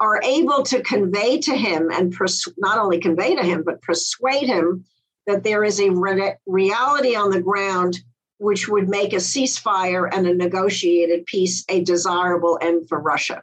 are 0.00 0.20
able 0.24 0.62
to 0.62 0.82
convey 0.82 1.38
to 1.38 1.54
him 1.54 1.90
and 1.90 2.12
pers- 2.12 2.48
not 2.56 2.78
only 2.78 2.98
convey 2.98 3.36
to 3.36 3.42
him, 3.42 3.62
but 3.64 3.82
persuade 3.82 4.48
him 4.48 4.84
that 5.26 5.44
there 5.44 5.62
is 5.62 5.78
a 5.78 5.90
re- 5.90 6.34
reality 6.46 7.14
on 7.14 7.30
the 7.30 7.42
ground 7.42 8.00
which 8.38 8.66
would 8.68 8.88
make 8.88 9.12
a 9.12 9.16
ceasefire 9.16 10.08
and 10.10 10.26
a 10.26 10.34
negotiated 10.34 11.26
peace 11.26 11.62
a 11.68 11.84
desirable 11.84 12.58
end 12.62 12.88
for 12.88 12.98
Russia. 12.98 13.42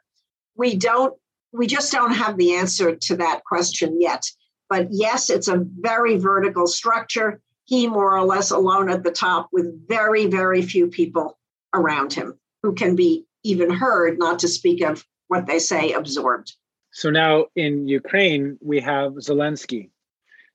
We 0.56 0.76
don't, 0.76 1.14
we 1.54 1.68
just 1.68 1.92
don't 1.92 2.14
have 2.14 2.36
the 2.38 2.56
answer 2.56 2.96
to 2.96 3.18
that 3.18 3.44
question 3.46 4.02
yet. 4.02 4.24
But 4.70 4.88
yes, 4.92 5.30
it's 5.30 5.48
a 5.48 5.66
very 5.80 6.18
vertical 6.18 6.68
structure. 6.68 7.42
He 7.66 7.88
more 7.88 8.16
or 8.16 8.24
less 8.24 8.52
alone 8.52 8.90
at 8.90 9.04
the 9.04 9.12
top 9.12 9.50
with 9.52 9.88
very, 9.88 10.26
very 10.26 10.62
few 10.62 10.88
people 10.88 11.38
around 11.74 12.14
him 12.14 12.40
who 12.64 12.74
can 12.74 12.96
be 12.96 13.26
even 13.44 13.70
heard, 13.70 14.20
not 14.20 14.40
to 14.40 14.48
speak 14.48 14.82
of 14.82 15.06
what 15.28 15.48
they 15.48 15.60
say 15.60 15.94
absorbed. 15.94 16.54
So 16.92 17.10
now 17.10 17.46
in 17.56 17.88
Ukraine, 17.88 18.58
we 18.62 18.80
have 18.82 19.14
Zelensky. 19.14 19.90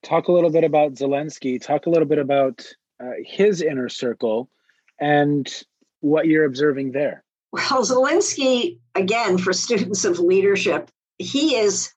Talk 0.03 0.29
a 0.29 0.33
little 0.33 0.51
bit 0.51 0.65
about 0.65 0.95
Zelensky. 0.95 1.61
Talk 1.61 1.87
a 1.87 1.91
little 1.91 2.09
bit 2.09 2.19
about 2.19 2.67
uh, 3.01 3.13
his 3.25 3.63
inner 3.63 3.89
circle 3.89 4.51
and 4.99 5.53
what 6.01 6.27
you're 6.27 6.45
observing 6.45 6.93
there. 6.93 7.23
Well, 7.53 7.85
Zelensky, 7.85 8.79
again, 8.95 9.39
for 9.39 9.53
students 9.53 10.05
of 10.05 10.19
leadership, 10.19 10.91
he 11.19 11.57
is, 11.57 11.93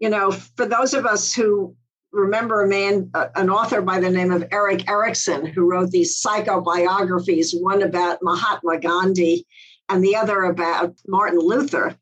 you 0.00 0.08
know, 0.08 0.30
for 0.30 0.66
those 0.66 0.94
of 0.94 1.06
us 1.06 1.32
who 1.32 1.76
remember 2.12 2.62
a 2.62 2.68
man, 2.68 3.10
uh, 3.14 3.28
an 3.36 3.48
author 3.48 3.80
by 3.80 4.00
the 4.00 4.10
name 4.10 4.32
of 4.32 4.44
Erik 4.50 4.88
Erikson, 4.88 5.46
who 5.46 5.70
wrote 5.70 5.90
these 5.90 6.20
psychobiographies, 6.20 7.52
one 7.60 7.82
about 7.82 8.18
Mahatma 8.22 8.80
Gandhi 8.80 9.46
and 9.88 10.02
the 10.02 10.16
other 10.16 10.42
about 10.42 10.94
Martin 11.06 11.38
Luther 11.38 11.96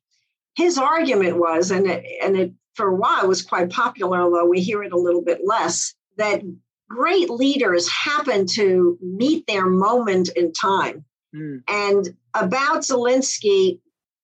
his 0.59 0.77
argument 0.77 1.37
was, 1.37 1.71
and 1.71 1.87
it, 1.87 2.05
and 2.21 2.37
it 2.37 2.53
for 2.75 2.89
a 2.89 2.95
while 2.95 3.29
was 3.29 3.43
quite 3.43 3.71
popular, 3.71 4.21
although 4.21 4.45
we 4.45 4.61
hear 4.61 4.83
it 4.83 4.93
a 4.93 4.99
little 4.99 5.23
bit 5.23 5.43
less, 5.45 5.95
that 6.17 6.43
great 6.91 7.31
leaders 7.31 7.89
happen 7.89 8.45
to 8.45 8.99
meet 9.01 9.47
their 9.47 9.67
moment 9.67 10.31
in 10.35 10.53
time. 10.53 11.05
Mm. 11.33 11.63
And 11.69 12.09
about 12.35 12.79
Zelensky, 12.79 13.79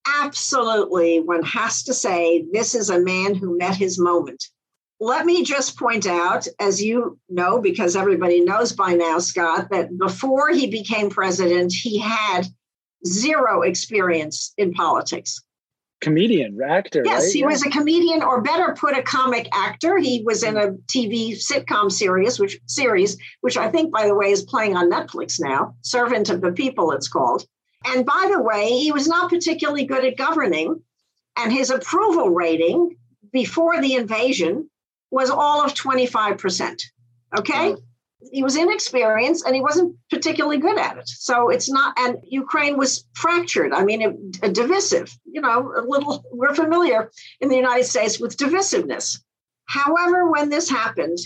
absolutely 0.06 1.20
one 1.20 1.42
has 1.42 1.82
to 1.84 1.94
say 1.94 2.44
this 2.52 2.74
is 2.74 2.90
a 2.90 3.00
man 3.00 3.34
who 3.34 3.56
met 3.56 3.76
his 3.76 3.98
moment. 3.98 4.44
Let 5.00 5.26
me 5.26 5.44
just 5.44 5.78
point 5.78 6.06
out, 6.06 6.46
as 6.60 6.82
you 6.82 7.18
know, 7.28 7.60
because 7.60 7.96
everybody 7.96 8.40
knows 8.40 8.72
by 8.72 8.94
now, 8.94 9.18
Scott, 9.18 9.68
that 9.70 9.98
before 9.98 10.50
he 10.50 10.68
became 10.68 11.10
president, 11.10 11.72
he 11.72 11.98
had 11.98 12.42
zero 13.06 13.62
experience 13.62 14.54
in 14.56 14.72
politics. 14.72 15.42
Comedian, 16.00 16.58
actor. 16.62 17.02
Yes, 17.04 17.22
right? 17.22 17.32
he 17.32 17.40
yeah. 17.40 17.46
was 17.46 17.64
a 17.64 17.70
comedian, 17.70 18.22
or 18.22 18.42
better 18.42 18.74
put, 18.78 18.96
a 18.96 19.02
comic 19.02 19.48
actor. 19.52 19.96
He 19.96 20.22
was 20.22 20.42
in 20.42 20.56
a 20.56 20.72
TV 20.92 21.32
sitcom 21.32 21.90
series, 21.90 22.38
which 22.38 22.60
series, 22.66 23.16
which 23.40 23.56
I 23.56 23.70
think, 23.70 23.92
by 23.92 24.06
the 24.06 24.14
way, 24.14 24.30
is 24.30 24.42
playing 24.42 24.76
on 24.76 24.90
Netflix 24.90 25.40
now. 25.40 25.74
Servant 25.80 26.28
of 26.28 26.42
the 26.42 26.52
People, 26.52 26.92
it's 26.92 27.08
called. 27.08 27.46
And 27.84 28.06
by 28.06 28.28
the 28.30 28.42
way, 28.42 28.78
he 28.78 28.92
was 28.92 29.06
not 29.06 29.30
particularly 29.30 29.84
good 29.84 30.04
at 30.04 30.16
governing, 30.16 30.82
and 31.36 31.52
his 31.52 31.70
approval 31.70 32.30
rating 32.30 32.96
before 33.32 33.80
the 33.80 33.94
invasion 33.94 34.70
was 35.10 35.30
all 35.30 35.64
of 35.64 35.74
25%. 35.74 36.82
Okay? 37.38 37.74
He 38.32 38.42
was 38.42 38.56
inexperienced 38.56 39.44
and 39.44 39.54
he 39.54 39.60
wasn't 39.60 39.96
particularly 40.10 40.56
good 40.56 40.78
at 40.78 40.96
it. 40.96 41.06
So 41.06 41.50
it's 41.50 41.70
not, 41.70 41.94
and 41.98 42.16
Ukraine 42.24 42.78
was 42.78 43.06
fractured. 43.12 43.72
I 43.72 43.84
mean, 43.84 44.00
it, 44.42 44.54
divisive, 44.54 45.16
you 45.30 45.40
know, 45.40 45.72
a 45.76 45.82
little, 45.82 46.24
we're 46.32 46.54
familiar 46.54 47.10
in 47.40 47.48
the 47.48 47.56
United 47.56 47.84
States 47.84 48.18
with 48.18 48.36
divisiveness. 48.36 49.18
However, 49.66 50.30
when 50.30 50.48
this 50.48 50.70
happened, 50.70 51.18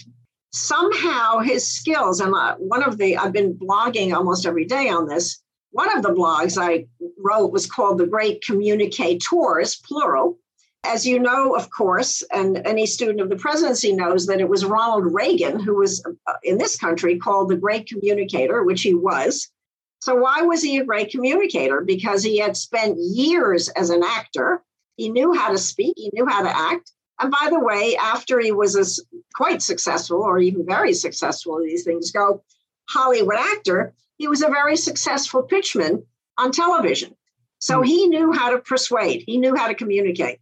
somehow 0.52 1.38
his 1.38 1.66
skills, 1.66 2.20
and 2.20 2.34
uh, 2.34 2.56
one 2.56 2.82
of 2.82 2.98
the, 2.98 3.16
I've 3.16 3.32
been 3.32 3.54
blogging 3.54 4.14
almost 4.14 4.46
every 4.46 4.64
day 4.64 4.88
on 4.88 5.06
this. 5.06 5.40
One 5.70 5.94
of 5.96 6.02
the 6.02 6.14
blogs 6.14 6.60
I 6.60 6.86
wrote 7.18 7.52
was 7.52 7.66
called 7.66 7.98
The 7.98 8.06
Great 8.06 8.42
Communicators, 8.42 9.76
plural. 9.76 10.38
As 10.84 11.06
you 11.06 11.18
know, 11.18 11.54
of 11.54 11.70
course, 11.70 12.22
and 12.32 12.58
any 12.64 12.86
student 12.86 13.20
of 13.20 13.28
the 13.28 13.36
presidency 13.36 13.92
knows 13.92 14.26
that 14.26 14.40
it 14.40 14.48
was 14.48 14.64
Ronald 14.64 15.12
Reagan 15.12 15.60
who 15.60 15.76
was 15.76 16.02
uh, 16.26 16.34
in 16.42 16.56
this 16.56 16.76
country 16.76 17.18
called 17.18 17.50
the 17.50 17.56
Great 17.56 17.86
Communicator, 17.88 18.62
which 18.62 18.82
he 18.82 18.94
was. 18.94 19.50
So, 20.00 20.14
why 20.14 20.42
was 20.42 20.62
he 20.62 20.78
a 20.78 20.84
great 20.84 21.10
communicator? 21.10 21.80
Because 21.80 22.22
he 22.22 22.38
had 22.38 22.56
spent 22.56 22.96
years 22.98 23.68
as 23.70 23.90
an 23.90 24.04
actor. 24.04 24.62
He 24.96 25.08
knew 25.08 25.34
how 25.34 25.50
to 25.50 25.58
speak, 25.58 25.94
he 25.96 26.10
knew 26.12 26.26
how 26.26 26.42
to 26.42 26.56
act. 26.56 26.92
And 27.20 27.32
by 27.32 27.48
the 27.50 27.60
way, 27.60 27.96
after 27.96 28.38
he 28.38 28.52
was 28.52 28.76
a 28.76 28.84
quite 29.34 29.60
successful, 29.60 30.22
or 30.22 30.38
even 30.38 30.64
very 30.64 30.94
successful, 30.94 31.58
these 31.58 31.82
things 31.82 32.12
go, 32.12 32.44
Hollywood 32.88 33.36
actor, 33.36 33.92
he 34.18 34.28
was 34.28 34.42
a 34.42 34.48
very 34.48 34.76
successful 34.76 35.42
pitchman 35.42 36.04
on 36.36 36.52
television. 36.52 37.14
So 37.60 37.78
hmm. 37.78 37.84
he 37.84 38.06
knew 38.08 38.32
how 38.32 38.50
to 38.50 38.58
persuade, 38.58 39.24
he 39.26 39.38
knew 39.38 39.56
how 39.56 39.68
to 39.68 39.74
communicate. 39.74 40.40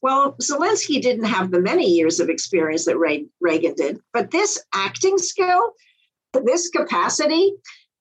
Well, 0.00 0.34
Zelensky 0.42 1.00
didn't 1.00 1.26
have 1.26 1.52
the 1.52 1.60
many 1.60 1.86
years 1.86 2.18
of 2.18 2.28
experience 2.28 2.86
that 2.86 2.98
Reagan 2.98 3.74
did, 3.74 4.00
but 4.12 4.32
this 4.32 4.60
acting 4.74 5.16
skill, 5.16 5.74
this 6.32 6.70
capacity 6.70 7.52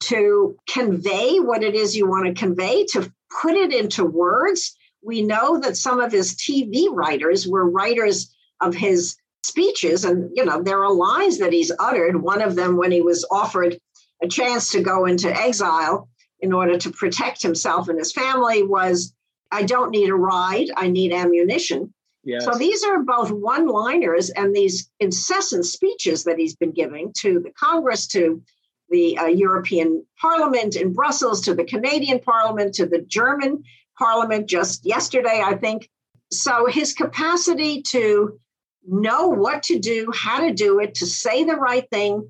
to 0.05 0.57
convey 0.67 1.37
what 1.39 1.63
it 1.63 1.75
is 1.75 1.95
you 1.95 2.09
want 2.09 2.25
to 2.25 2.33
convey, 2.33 2.85
to 2.85 3.11
put 3.41 3.53
it 3.53 3.71
into 3.71 4.03
words. 4.03 4.75
We 5.03 5.21
know 5.21 5.59
that 5.59 5.77
some 5.77 5.99
of 5.99 6.11
his 6.11 6.35
TV 6.35 6.87
writers 6.89 7.47
were 7.47 7.69
writers 7.69 8.33
of 8.61 8.73
his 8.73 9.15
speeches, 9.43 10.03
and 10.03 10.31
you 10.33 10.43
know, 10.43 10.63
there 10.63 10.83
are 10.83 10.91
lines 10.91 11.37
that 11.37 11.53
he's 11.53 11.71
uttered. 11.77 12.19
One 12.19 12.41
of 12.41 12.55
them, 12.55 12.77
when 12.77 12.91
he 12.91 13.01
was 13.01 13.25
offered 13.29 13.77
a 14.21 14.27
chance 14.27 14.71
to 14.71 14.81
go 14.81 15.05
into 15.05 15.31
exile 15.33 16.09
in 16.39 16.53
order 16.53 16.77
to 16.77 16.91
protect 16.91 17.41
himself 17.41 17.89
and 17.89 17.99
his 17.99 18.11
family, 18.11 18.63
was 18.63 19.13
I 19.51 19.63
don't 19.63 19.91
need 19.91 20.09
a 20.09 20.15
ride, 20.15 20.69
I 20.75 20.87
need 20.87 21.13
ammunition. 21.13 21.93
Yes. 22.23 22.45
So 22.45 22.51
these 22.51 22.83
are 22.83 23.01
both 23.01 23.31
one 23.31 23.67
liners 23.67 24.29
and 24.29 24.55
these 24.55 24.89
incessant 24.99 25.65
speeches 25.65 26.23
that 26.23 26.37
he's 26.37 26.55
been 26.55 26.71
giving 26.71 27.13
to 27.19 27.39
the 27.39 27.51
Congress, 27.51 28.07
to 28.07 28.41
the 28.89 29.17
uh, 29.17 29.25
European 29.25 30.05
Parliament 30.19 30.75
in 30.75 30.93
Brussels, 30.93 31.41
to 31.41 31.55
the 31.55 31.63
Canadian 31.63 32.19
Parliament, 32.19 32.75
to 32.75 32.85
the 32.85 33.01
German 33.01 33.63
Parliament 33.97 34.47
just 34.47 34.85
yesterday, 34.85 35.41
I 35.43 35.55
think. 35.55 35.89
So 36.31 36.65
his 36.67 36.93
capacity 36.93 37.81
to 37.89 38.39
know 38.87 39.27
what 39.27 39.63
to 39.63 39.79
do, 39.79 40.11
how 40.13 40.45
to 40.45 40.53
do 40.53 40.79
it, 40.79 40.95
to 40.95 41.05
say 41.05 41.43
the 41.43 41.55
right 41.55 41.89
thing, 41.89 42.27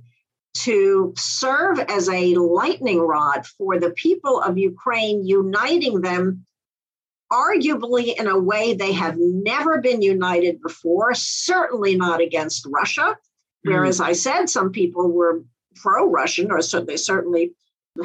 to 0.53 1.13
serve 1.17 1.79
as 1.79 2.09
a 2.09 2.35
lightning 2.35 2.99
rod 2.99 3.45
for 3.45 3.79
the 3.79 3.91
people 3.91 4.41
of 4.41 4.57
Ukraine, 4.57 5.25
uniting 5.25 6.01
them 6.01 6.45
arguably 7.31 8.13
in 8.19 8.27
a 8.27 8.37
way 8.37 8.73
they 8.73 8.91
have 8.91 9.15
never 9.17 9.79
been 9.79 10.01
united 10.01 10.61
before, 10.61 11.13
certainly 11.13 11.95
not 11.95 12.19
against 12.21 12.67
Russia. 12.69 13.17
Whereas 13.63 13.99
mm. 13.99 14.05
I 14.05 14.13
said 14.13 14.49
some 14.49 14.71
people 14.71 15.09
were 15.09 15.43
pro 15.75 16.09
Russian, 16.09 16.51
or 16.51 16.61
so 16.61 16.81
they 16.81 16.97
certainly 16.97 17.53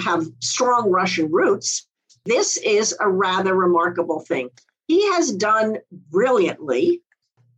have 0.01 0.27
strong 0.41 0.91
Russian 0.91 1.31
roots. 1.33 1.87
This 2.25 2.57
is 2.57 2.95
a 3.01 3.09
rather 3.09 3.55
remarkable 3.55 4.21
thing. 4.21 4.51
He 4.87 5.05
has 5.13 5.33
done 5.33 5.79
brilliantly 5.91 7.03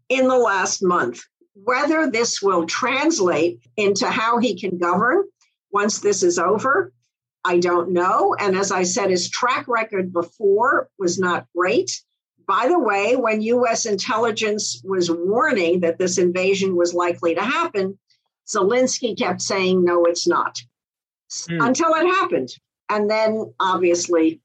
in 0.09 0.29
the 0.29 0.39
last 0.39 0.83
month. 0.83 1.21
Whether 1.65 2.11
this 2.11 2.41
will 2.41 2.67
translate 2.67 3.61
into 3.77 4.07
how 4.07 4.39
he 4.39 4.59
can 4.59 4.79
govern 4.79 5.25
once 5.73 5.99
this 5.99 6.23
is 6.23 6.39
over, 6.39 6.93
I 7.45 7.59
don't 7.59 7.93
know. 7.93 8.35
And 8.39 8.57
as 8.57 8.73
I 8.73 8.83
said, 8.83 9.11
his 9.11 9.31
track 9.31 9.67
record 9.69 10.13
before 10.13 10.89
was 10.99 11.19
not 11.19 11.47
great. 11.57 12.03
By 12.47 12.69
the 12.69 12.79
way, 12.79 13.17
when 13.17 13.43
US 13.43 13.87
intelligence 13.87 14.81
was 14.85 15.11
warning 15.11 15.81
that 15.81 15.99
this 15.99 16.19
invasion 16.19 16.77
was 16.77 16.95
likely 16.95 17.35
to 17.35 17.43
happen, 17.43 17.99
Zelensky 18.49 19.17
kept 19.17 19.43
saying, 19.43 19.85
no, 19.85 20.05
it's 20.05 20.27
not, 20.27 20.59
mm. 21.31 21.67
until 21.67 21.93
it 21.95 22.07
happened. 22.07 22.49
And 22.89 23.11
then 23.11 23.53
obviously 23.61 24.41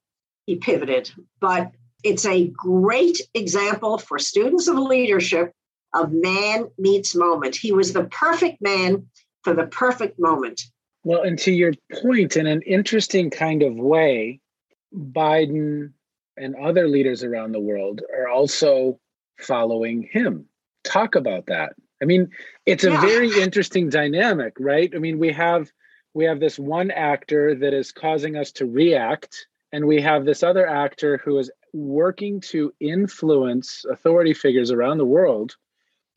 he 0.46 0.58
pivoted. 0.58 1.12
But 1.40 1.72
it's 2.04 2.26
a 2.26 2.48
great 2.48 3.22
example 3.34 3.98
for 3.98 4.20
students 4.20 4.68
of 4.68 4.78
leadership 4.78 5.54
of 5.94 6.12
man 6.12 6.68
meets 6.78 7.16
moment. 7.16 7.56
He 7.56 7.72
was 7.72 7.94
the 7.94 8.06
perfect 8.06 8.62
man 8.62 9.08
for 9.44 9.54
the 9.54 9.68
perfect 9.68 10.20
moment. 10.20 10.62
Well, 11.04 11.24
and 11.24 11.38
to 11.40 11.52
your 11.52 11.74
point, 12.02 12.38
in 12.38 12.48
an 12.48 12.62
interesting 12.62 13.30
kind 13.30 13.62
of 13.62 13.76
way, 13.76 14.40
Biden 14.96 15.92
and 16.38 16.56
other 16.56 16.88
leaders 16.88 17.24
around 17.24 17.52
the 17.52 17.60
world 17.60 18.02
are 18.18 18.30
also 18.30 19.00
following 19.40 20.04
him. 20.12 20.46
Talk 20.84 21.16
about 21.16 21.48
that. 21.48 21.74
I 22.02 22.06
mean, 22.06 22.30
it's 22.66 22.84
a 22.84 22.92
yeah. 22.92 23.02
very 23.02 23.42
interesting 23.42 23.90
dynamic, 23.90 24.54
right? 24.60 24.92
I 24.96 25.00
mean, 25.00 25.20
we 25.20 25.32
have 25.34 25.72
we 26.14 26.26
have 26.26 26.40
this 26.40 26.60
one 26.60 26.92
actor 26.92 27.56
that 27.56 27.74
is 27.74 27.92
causing 27.92 28.36
us 28.36 28.52
to 28.54 28.66
react, 28.66 29.48
and 29.72 29.88
we 29.88 30.02
have 30.02 30.26
this 30.26 30.44
other 30.44 30.68
actor 30.68 31.18
who 31.24 31.38
is 31.38 31.52
working 31.74 32.40
to 32.40 32.74
influence 32.80 33.84
authority 33.90 34.34
figures 34.34 34.70
around 34.70 35.00
the 35.00 35.06
world 35.06 35.56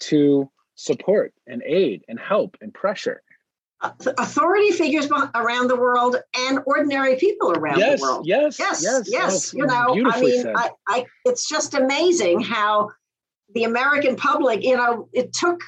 to 0.01 0.51
support 0.75 1.33
and 1.47 1.63
aid 1.63 2.03
and 2.09 2.19
help 2.19 2.57
and 2.61 2.73
pressure 2.73 3.23
authority 3.83 4.71
figures 4.71 5.09
around 5.35 5.69
the 5.69 5.77
world 5.77 6.17
and 6.35 6.61
ordinary 6.67 7.17
people 7.17 7.53
around 7.53 7.79
yes, 7.79 8.01
the 8.01 8.07
world. 8.07 8.27
Yes, 8.27 8.59
yes, 8.59 8.83
yes, 8.83 9.05
yes. 9.07 9.55
Oh, 9.55 9.59
you 9.59 9.67
know, 9.67 10.11
I 10.11 10.21
mean, 10.21 10.47
I, 10.57 10.71
I, 10.89 11.07
it's 11.25 11.49
just 11.49 11.75
amazing 11.75 12.41
how 12.41 12.91
the 13.55 13.65
American 13.65 14.17
public, 14.17 14.65
you 14.65 14.77
know, 14.77 15.09
it 15.13 15.33
took 15.33 15.61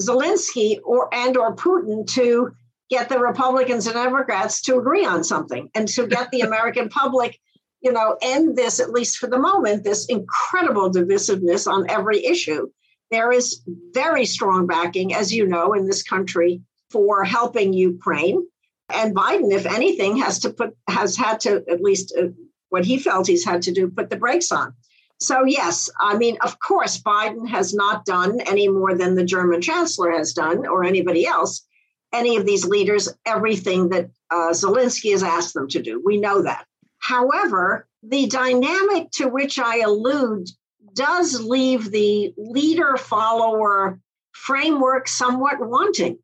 Zelensky 0.00 0.78
or 0.84 1.12
and 1.14 1.36
or 1.36 1.56
Putin 1.56 2.06
to 2.14 2.52
get 2.90 3.08
the 3.08 3.18
Republicans 3.18 3.86
and 3.86 3.94
Democrats 3.94 4.60
to 4.62 4.76
agree 4.78 5.04
on 5.04 5.24
something 5.24 5.68
and 5.74 5.88
to 5.88 6.06
get 6.06 6.30
the 6.30 6.40
American 6.42 6.88
public, 6.88 7.38
you 7.80 7.92
know, 7.92 8.16
end 8.20 8.56
this 8.56 8.80
at 8.80 8.90
least 8.90 9.16
for 9.16 9.28
the 9.28 9.38
moment, 9.38 9.82
this 9.82 10.06
incredible 10.06 10.90
divisiveness 10.90 11.66
on 11.66 11.88
every 11.90 12.24
issue. 12.24 12.68
There 13.10 13.32
is 13.32 13.62
very 13.92 14.26
strong 14.26 14.66
backing, 14.66 15.14
as 15.14 15.32
you 15.32 15.46
know, 15.46 15.72
in 15.72 15.86
this 15.86 16.02
country 16.02 16.62
for 16.90 17.24
helping 17.24 17.72
Ukraine. 17.72 18.46
And 18.88 19.14
Biden, 19.14 19.52
if 19.52 19.66
anything, 19.66 20.16
has 20.18 20.38
to 20.40 20.50
put 20.50 20.76
has 20.88 21.16
had 21.16 21.40
to 21.40 21.64
at 21.68 21.80
least 21.80 22.14
uh, 22.18 22.28
what 22.68 22.84
he 22.84 22.98
felt 22.98 23.26
he's 23.26 23.44
had 23.44 23.62
to 23.62 23.72
do 23.72 23.88
put 23.88 24.10
the 24.10 24.16
brakes 24.16 24.52
on. 24.52 24.74
So 25.18 25.44
yes, 25.44 25.88
I 25.98 26.16
mean, 26.16 26.36
of 26.42 26.58
course, 26.60 27.00
Biden 27.00 27.48
has 27.48 27.74
not 27.74 28.04
done 28.04 28.40
any 28.40 28.68
more 28.68 28.94
than 28.94 29.14
the 29.14 29.24
German 29.24 29.62
chancellor 29.62 30.10
has 30.12 30.32
done, 30.32 30.66
or 30.66 30.84
anybody 30.84 31.26
else, 31.26 31.66
any 32.12 32.36
of 32.36 32.44
these 32.44 32.66
leaders, 32.66 33.08
everything 33.24 33.88
that 33.90 34.10
uh, 34.30 34.50
Zelensky 34.50 35.12
has 35.12 35.22
asked 35.22 35.54
them 35.54 35.68
to 35.68 35.82
do. 35.82 36.02
We 36.04 36.20
know 36.20 36.42
that. 36.42 36.66
However, 36.98 37.88
the 38.02 38.26
dynamic 38.26 39.10
to 39.12 39.28
which 39.28 39.58
I 39.58 39.78
allude 39.78 40.48
does 40.96 41.40
leave 41.40 41.90
the 41.90 42.34
leader 42.36 42.96
follower 42.96 44.00
framework 44.32 45.06
somewhat 45.06 45.60
wanting. 45.60 46.18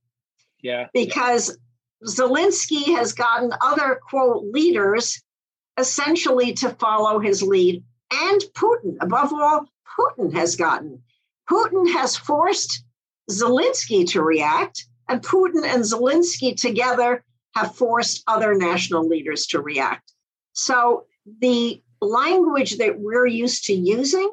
Yeah. 0.62 0.88
Because 0.92 1.56
Zelensky 2.04 2.96
has 2.96 3.12
gotten 3.12 3.52
other 3.60 4.00
quote 4.08 4.44
leaders 4.50 5.22
essentially 5.78 6.54
to 6.54 6.70
follow 6.70 7.20
his 7.20 7.42
lead 7.42 7.84
and 8.12 8.42
Putin, 8.54 8.96
above 9.00 9.32
all, 9.32 9.66
Putin 9.98 10.32
has 10.34 10.56
gotten. 10.56 11.02
Putin 11.50 11.92
has 11.92 12.16
forced 12.16 12.84
Zelensky 13.30 14.06
to 14.10 14.22
react, 14.22 14.86
and 15.08 15.22
Putin 15.22 15.64
and 15.64 15.82
Zelensky 15.82 16.54
together 16.54 17.24
have 17.54 17.74
forced 17.74 18.22
other 18.26 18.54
national 18.54 19.08
leaders 19.08 19.46
to 19.46 19.60
react. 19.60 20.12
So 20.52 21.06
the 21.40 21.82
language 22.00 22.78
that 22.78 22.98
we're 22.98 23.26
used 23.26 23.64
to 23.64 23.72
using 23.72 24.30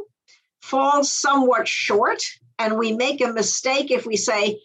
falls 0.62 1.12
somewhat 1.12 1.68
short, 1.68 2.22
and 2.58 2.78
we 2.78 2.92
make 2.92 3.22
a 3.22 3.32
mistake 3.32 3.92
if 3.92 4.06
we 4.06 4.18
say 4.18 4.62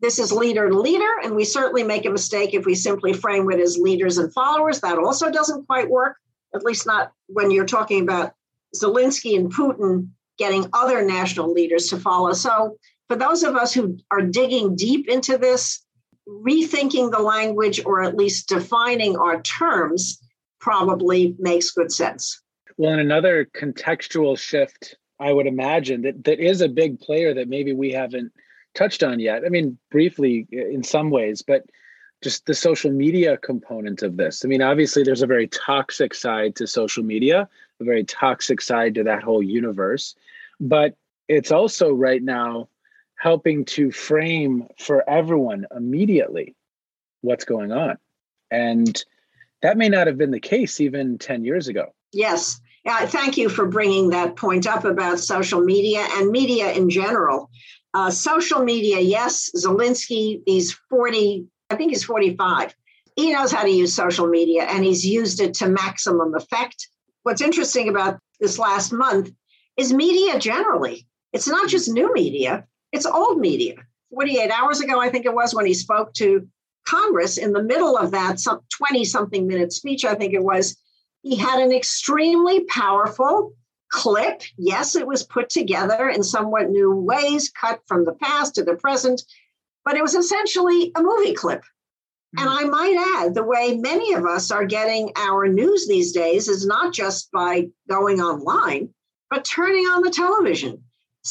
this 0.00 0.18
is 0.18 0.32
leader 0.32 0.68
to 0.68 0.78
leader, 0.78 1.18
and 1.22 1.34
we 1.34 1.44
certainly 1.44 1.82
make 1.82 2.06
a 2.06 2.10
mistake 2.10 2.54
if 2.54 2.64
we 2.64 2.74
simply 2.74 3.12
frame 3.12 3.50
it 3.50 3.60
as 3.60 3.78
leaders 3.78 4.18
and 4.18 4.32
followers. 4.32 4.80
That 4.80 4.98
also 4.98 5.30
doesn't 5.30 5.66
quite 5.66 5.90
work, 5.90 6.16
at 6.54 6.64
least 6.64 6.86
not 6.86 7.12
when 7.26 7.50
you're 7.50 7.66
talking 7.66 8.02
about 8.02 8.32
Zelensky 8.76 9.36
and 9.36 9.52
Putin 9.52 10.10
getting 10.38 10.66
other 10.72 11.04
national 11.04 11.52
leaders 11.52 11.88
to 11.88 11.98
follow. 11.98 12.32
So, 12.32 12.76
for 13.08 13.16
those 13.16 13.42
of 13.42 13.56
us 13.56 13.72
who 13.72 13.98
are 14.10 14.22
digging 14.22 14.76
deep 14.76 15.08
into 15.08 15.38
this, 15.38 15.84
rethinking 16.28 17.10
the 17.10 17.22
language 17.22 17.80
or 17.84 18.02
at 18.02 18.14
least 18.14 18.48
defining 18.48 19.16
our 19.16 19.40
terms 19.42 20.20
probably 20.60 21.34
makes 21.38 21.70
good 21.70 21.90
sense. 21.90 22.42
Well, 22.76 22.92
and 22.92 23.00
another 23.00 23.48
contextual 23.56 24.38
shift, 24.38 24.96
I 25.20 25.32
would 25.32 25.46
imagine 25.46 26.02
that 26.02 26.24
that 26.24 26.40
is 26.40 26.60
a 26.60 26.68
big 26.68 27.00
player 27.00 27.34
that 27.34 27.48
maybe 27.48 27.72
we 27.72 27.92
haven't 27.92 28.32
touched 28.74 29.02
on 29.02 29.18
yet. 29.18 29.44
I 29.44 29.48
mean, 29.48 29.78
briefly 29.90 30.46
in 30.50 30.82
some 30.82 31.10
ways, 31.10 31.42
but 31.42 31.64
just 32.22 32.46
the 32.46 32.54
social 32.54 32.90
media 32.90 33.36
component 33.36 34.02
of 34.02 34.16
this. 34.16 34.44
I 34.44 34.48
mean, 34.48 34.62
obviously, 34.62 35.02
there's 35.02 35.22
a 35.22 35.26
very 35.26 35.48
toxic 35.48 36.14
side 36.14 36.56
to 36.56 36.66
social 36.66 37.04
media, 37.04 37.48
a 37.80 37.84
very 37.84 38.04
toxic 38.04 38.60
side 38.60 38.94
to 38.96 39.04
that 39.04 39.22
whole 39.22 39.42
universe, 39.42 40.16
but 40.60 40.96
it's 41.28 41.52
also 41.52 41.92
right 41.92 42.22
now 42.22 42.68
helping 43.16 43.64
to 43.64 43.90
frame 43.90 44.68
for 44.78 45.08
everyone 45.08 45.66
immediately 45.76 46.54
what's 47.20 47.44
going 47.44 47.72
on. 47.72 47.98
And 48.50 49.04
that 49.62 49.76
may 49.76 49.88
not 49.88 50.06
have 50.06 50.16
been 50.16 50.30
the 50.30 50.40
case 50.40 50.80
even 50.80 51.18
10 51.18 51.44
years 51.44 51.68
ago. 51.68 51.92
Yes. 52.12 52.60
Uh, 52.88 53.06
thank 53.06 53.36
you 53.36 53.50
for 53.50 53.66
bringing 53.66 54.08
that 54.08 54.34
point 54.34 54.66
up 54.66 54.86
about 54.86 55.20
social 55.20 55.60
media 55.60 56.06
and 56.12 56.30
media 56.30 56.72
in 56.72 56.88
general. 56.88 57.50
Uh, 57.92 58.10
social 58.10 58.64
media, 58.64 58.98
yes, 58.98 59.50
Zelensky, 59.54 60.40
he's 60.46 60.72
40, 60.88 61.46
I 61.68 61.76
think 61.76 61.90
he's 61.90 62.04
45. 62.04 62.74
He 63.14 63.32
knows 63.32 63.52
how 63.52 63.62
to 63.62 63.70
use 63.70 63.94
social 63.94 64.26
media 64.26 64.62
and 64.62 64.84
he's 64.84 65.04
used 65.04 65.38
it 65.40 65.52
to 65.54 65.68
maximum 65.68 66.34
effect. 66.34 66.88
What's 67.24 67.42
interesting 67.42 67.90
about 67.90 68.20
this 68.40 68.58
last 68.58 68.90
month 68.90 69.32
is 69.76 69.92
media 69.92 70.38
generally. 70.38 71.06
It's 71.34 71.48
not 71.48 71.68
just 71.68 71.90
new 71.90 72.10
media, 72.14 72.64
it's 72.92 73.04
old 73.04 73.38
media. 73.38 73.74
48 74.14 74.50
hours 74.50 74.80
ago, 74.80 74.98
I 74.98 75.10
think 75.10 75.26
it 75.26 75.34
was, 75.34 75.54
when 75.54 75.66
he 75.66 75.74
spoke 75.74 76.14
to 76.14 76.48
Congress 76.86 77.36
in 77.36 77.52
the 77.52 77.62
middle 77.62 77.98
of 77.98 78.12
that 78.12 78.38
20 78.78 79.04
something 79.04 79.46
minute 79.46 79.74
speech, 79.74 80.06
I 80.06 80.14
think 80.14 80.32
it 80.32 80.42
was, 80.42 80.74
he 81.28 81.36
had 81.36 81.60
an 81.60 81.72
extremely 81.72 82.64
powerful 82.64 83.52
clip. 83.90 84.40
Yes, 84.56 84.96
it 84.96 85.06
was 85.06 85.24
put 85.24 85.50
together 85.50 86.08
in 86.08 86.22
somewhat 86.22 86.70
new 86.70 86.90
ways, 86.90 87.50
cut 87.50 87.80
from 87.86 88.06
the 88.06 88.14
past 88.14 88.54
to 88.54 88.64
the 88.64 88.76
present, 88.76 89.22
but 89.84 89.94
it 89.94 90.02
was 90.02 90.14
essentially 90.14 90.90
a 90.96 91.02
movie 91.02 91.34
clip. 91.34 91.60
Mm-hmm. 91.60 92.38
And 92.38 92.48
I 92.48 92.64
might 92.64 93.20
add, 93.20 93.34
the 93.34 93.44
way 93.44 93.76
many 93.76 94.14
of 94.14 94.24
us 94.24 94.50
are 94.50 94.64
getting 94.64 95.12
our 95.16 95.46
news 95.48 95.86
these 95.86 96.12
days 96.12 96.48
is 96.48 96.66
not 96.66 96.94
just 96.94 97.30
by 97.30 97.68
going 97.90 98.22
online, 98.22 98.88
but 99.28 99.44
turning 99.44 99.84
on 99.84 100.02
the 100.02 100.10
television. 100.10 100.82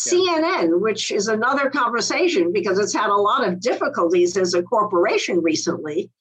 Yeah. 0.05 0.11
CNN, 0.13 0.79
which 0.79 1.11
is 1.11 1.27
another 1.27 1.71
conversation 1.71 2.53
because 2.53 2.77
it's 2.77 2.93
had 2.93 3.09
a 3.09 3.15
lot 3.15 3.47
of 3.47 3.59
difficulties 3.59 4.37
as 4.37 4.53
a 4.53 4.61
corporation 4.61 5.41
recently, 5.41 6.11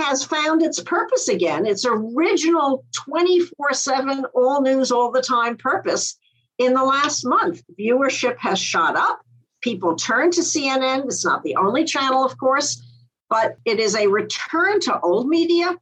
has 0.00 0.24
found 0.24 0.62
its 0.62 0.80
purpose 0.80 1.28
again, 1.28 1.66
its 1.66 1.84
original 1.86 2.84
24 3.06 3.72
7 3.72 4.24
all 4.34 4.62
news 4.62 4.90
all 4.90 5.10
the 5.10 5.22
time 5.22 5.56
purpose 5.56 6.18
in 6.58 6.74
the 6.74 6.84
last 6.84 7.24
month. 7.24 7.62
Viewership 7.78 8.36
has 8.38 8.58
shot 8.58 8.96
up. 8.96 9.20
People 9.60 9.94
turn 9.94 10.30
to 10.32 10.40
CNN. 10.40 11.04
It's 11.04 11.24
not 11.24 11.42
the 11.42 11.56
only 11.56 11.84
channel, 11.84 12.24
of 12.24 12.36
course, 12.36 12.82
but 13.30 13.56
it 13.64 13.78
is 13.78 13.94
a 13.94 14.08
return 14.08 14.80
to 14.80 15.00
old 15.00 15.28
media 15.28 15.76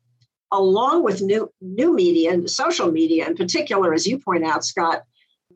along 0.52 1.04
with 1.04 1.22
new 1.22 1.50
new 1.60 1.94
media 1.94 2.32
and 2.32 2.50
social 2.50 2.90
media 2.90 3.26
in 3.26 3.36
particular, 3.36 3.94
as 3.94 4.06
you 4.06 4.18
point 4.18 4.44
out, 4.44 4.64
Scott, 4.64 5.02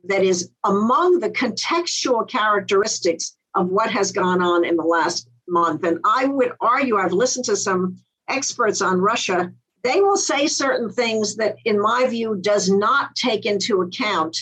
that 0.04 0.22
is 0.22 0.50
among 0.64 1.20
the 1.20 1.30
contextual 1.30 2.28
characteristics 2.28 3.36
of 3.54 3.68
what 3.68 3.90
has 3.90 4.12
gone 4.12 4.42
on 4.42 4.64
in 4.64 4.76
the 4.76 4.84
last 4.84 5.28
month. 5.48 5.84
And 5.84 5.98
I 6.04 6.26
would 6.26 6.52
argue, 6.60 6.96
I've 6.96 7.12
listened 7.12 7.44
to 7.46 7.56
some 7.56 7.98
experts 8.28 8.80
on 8.80 9.00
Russia, 9.00 9.52
they 9.82 10.00
will 10.00 10.16
say 10.16 10.46
certain 10.46 10.90
things 10.90 11.37
that, 11.37 11.56
in 11.64 11.80
my 11.80 12.06
view, 12.06 12.37
does 12.40 12.70
not 12.70 13.14
take 13.14 13.44
into 13.44 13.82
account 13.82 14.37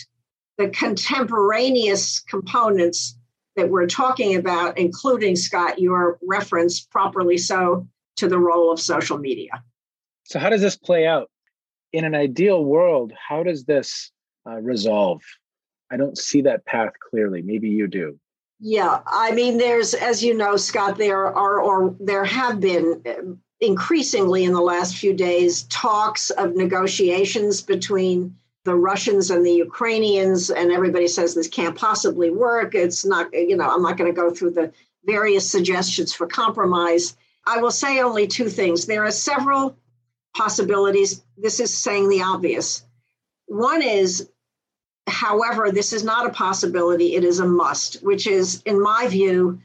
the 0.57 0.69
contemporaneous 0.69 2.21
components 2.21 3.17
that 3.55 3.69
we're 3.69 3.87
talking 3.87 4.35
about, 4.35 4.77
including, 4.77 5.35
Scott, 5.35 5.79
your 5.79 6.17
reference, 6.23 6.79
properly 6.79 7.37
so, 7.37 7.87
to 8.15 8.27
the 8.27 8.39
role 8.39 8.71
of 8.71 8.79
social 8.79 9.17
media. 9.17 9.63
So, 10.23 10.39
how 10.39 10.49
does 10.49 10.61
this 10.61 10.77
play 10.77 11.05
out? 11.05 11.29
In 11.91 12.05
an 12.05 12.15
ideal 12.15 12.63
world, 12.63 13.13
how 13.15 13.43
does 13.43 13.65
this 13.65 14.11
uh, 14.47 14.59
resolve? 14.61 15.21
I 15.91 15.97
don't 15.97 16.17
see 16.17 16.41
that 16.41 16.65
path 16.65 16.93
clearly. 17.09 17.41
Maybe 17.41 17.69
you 17.69 17.87
do. 17.87 18.19
Yeah, 18.59 19.01
I 19.05 19.31
mean, 19.31 19.57
there's, 19.57 19.93
as 19.93 20.23
you 20.23 20.35
know, 20.35 20.55
Scott, 20.55 20.97
there 20.97 21.25
are 21.25 21.59
or 21.59 21.95
there 21.99 22.23
have 22.23 22.59
been 22.59 23.03
increasingly 23.63 24.43
in 24.43 24.53
the 24.53 24.61
last 24.61 24.97
few 24.97 25.13
days 25.13 25.63
talks 25.63 26.29
of 26.31 26.55
negotiations 26.55 27.61
between 27.61 28.35
the 28.65 28.75
Russians 28.75 29.29
and 29.29 29.45
the 29.45 29.53
Ukrainians, 29.53 30.49
and 30.49 30.71
everybody 30.71 31.07
says 31.07 31.33
this 31.33 31.47
can't 31.47 31.75
possibly 31.75 32.29
work. 32.29 32.75
It's 32.75 33.05
not, 33.05 33.33
you 33.33 33.57
know, 33.57 33.69
I'm 33.69 33.81
not 33.81 33.97
going 33.97 34.13
to 34.13 34.21
go 34.21 34.29
through 34.29 34.51
the 34.51 34.71
various 35.05 35.49
suggestions 35.49 36.13
for 36.13 36.27
compromise. 36.27 37.17
I 37.45 37.57
will 37.57 37.71
say 37.71 38.01
only 38.01 38.27
two 38.27 38.49
things. 38.49 38.85
There 38.85 39.03
are 39.03 39.11
several 39.11 39.75
possibilities. 40.35 41.23
This 41.37 41.59
is 41.59 41.75
saying 41.75 42.09
the 42.09 42.21
obvious. 42.21 42.85
One 43.47 43.81
is, 43.81 44.29
however, 45.07 45.69
this 45.71 45.91
is 45.91 46.03
not 46.03 46.25
a 46.25 46.29
possibility, 46.29 47.15
it 47.15 47.23
is 47.25 47.39
a 47.39 47.45
must, 47.45 48.01
which 48.03 48.27
is, 48.27 48.61
in 48.65 48.81
my 48.81 49.07
view, 49.07 49.59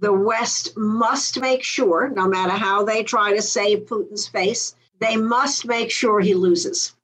the 0.00 0.12
West 0.12 0.76
must 0.76 1.40
make 1.40 1.62
sure, 1.62 2.08
no 2.08 2.28
matter 2.28 2.52
how 2.52 2.84
they 2.84 3.02
try 3.02 3.34
to 3.34 3.42
save 3.42 3.86
Putin's 3.86 4.26
face, 4.26 4.74
they 5.00 5.16
must 5.16 5.66
make 5.66 5.90
sure 5.90 6.20
he 6.20 6.34
loses. 6.34 6.94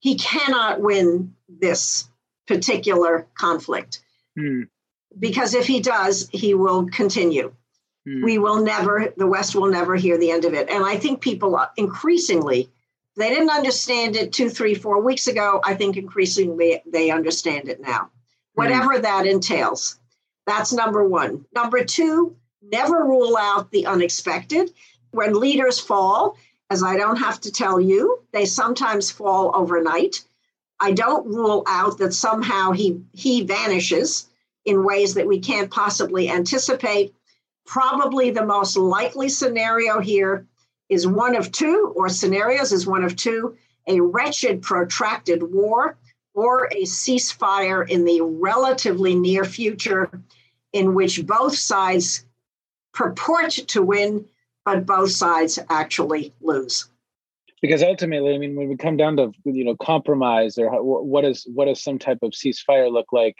He 0.00 0.16
cannot 0.16 0.80
win 0.80 1.34
this 1.48 2.08
particular 2.46 3.26
conflict. 3.34 4.02
Hmm. 4.36 4.62
Because 5.18 5.54
if 5.54 5.66
he 5.66 5.80
does, 5.80 6.28
he 6.32 6.54
will 6.54 6.86
continue. 6.90 7.52
Hmm. 8.06 8.22
We 8.22 8.38
will 8.38 8.62
never, 8.62 9.12
the 9.16 9.26
West 9.26 9.54
will 9.54 9.68
never 9.68 9.96
hear 9.96 10.18
the 10.18 10.30
end 10.30 10.44
of 10.44 10.54
it. 10.54 10.68
And 10.68 10.84
I 10.84 10.96
think 10.96 11.20
people 11.20 11.60
increasingly, 11.76 12.70
they 13.16 13.30
didn't 13.30 13.50
understand 13.50 14.14
it 14.14 14.32
two, 14.32 14.48
three, 14.48 14.74
four 14.74 15.02
weeks 15.02 15.26
ago. 15.26 15.60
I 15.64 15.74
think 15.74 15.96
increasingly 15.96 16.82
they 16.86 17.10
understand 17.10 17.68
it 17.68 17.80
now, 17.80 18.10
hmm. 18.54 18.62
whatever 18.62 18.98
that 18.98 19.26
entails. 19.26 19.98
That's 20.48 20.72
number 20.72 21.06
one. 21.06 21.44
Number 21.54 21.84
two, 21.84 22.34
never 22.62 23.04
rule 23.04 23.36
out 23.38 23.70
the 23.70 23.84
unexpected. 23.84 24.72
When 25.10 25.38
leaders 25.38 25.78
fall, 25.78 26.38
as 26.70 26.82
I 26.82 26.96
don't 26.96 27.18
have 27.18 27.38
to 27.42 27.52
tell 27.52 27.78
you, 27.78 28.22
they 28.32 28.46
sometimes 28.46 29.10
fall 29.10 29.52
overnight. 29.54 30.24
I 30.80 30.92
don't 30.92 31.26
rule 31.26 31.64
out 31.66 31.98
that 31.98 32.14
somehow 32.14 32.72
he 32.72 33.02
he 33.12 33.42
vanishes 33.42 34.26
in 34.64 34.84
ways 34.84 35.12
that 35.14 35.26
we 35.26 35.38
can't 35.38 35.70
possibly 35.70 36.30
anticipate. 36.30 37.14
Probably 37.66 38.30
the 38.30 38.46
most 38.46 38.74
likely 38.74 39.28
scenario 39.28 40.00
here 40.00 40.46
is 40.88 41.06
one 41.06 41.36
of 41.36 41.52
two, 41.52 41.92
or 41.94 42.08
scenarios 42.08 42.72
is 42.72 42.86
one 42.86 43.04
of 43.04 43.16
two 43.16 43.58
a 43.86 44.00
wretched, 44.00 44.62
protracted 44.62 45.42
war 45.42 45.98
or 46.32 46.68
a 46.72 46.84
ceasefire 46.84 47.86
in 47.86 48.06
the 48.06 48.22
relatively 48.22 49.14
near 49.14 49.44
future 49.44 50.10
in 50.72 50.94
which 50.94 51.26
both 51.26 51.56
sides 51.56 52.24
purport 52.92 53.50
to 53.50 53.82
win, 53.82 54.24
but 54.64 54.86
both 54.86 55.10
sides 55.10 55.58
actually 55.70 56.32
lose. 56.40 56.88
Because 57.60 57.82
ultimately, 57.82 58.34
I 58.34 58.38
mean, 58.38 58.54
when 58.54 58.68
we 58.68 58.76
come 58.76 58.96
down 58.96 59.16
to 59.16 59.32
you 59.44 59.64
know 59.64 59.76
compromise 59.76 60.58
or 60.58 60.70
what 60.82 61.24
is 61.24 61.46
what 61.52 61.64
does 61.64 61.82
some 61.82 61.98
type 61.98 62.18
of 62.22 62.30
ceasefire 62.30 62.90
look 62.90 63.12
like, 63.12 63.36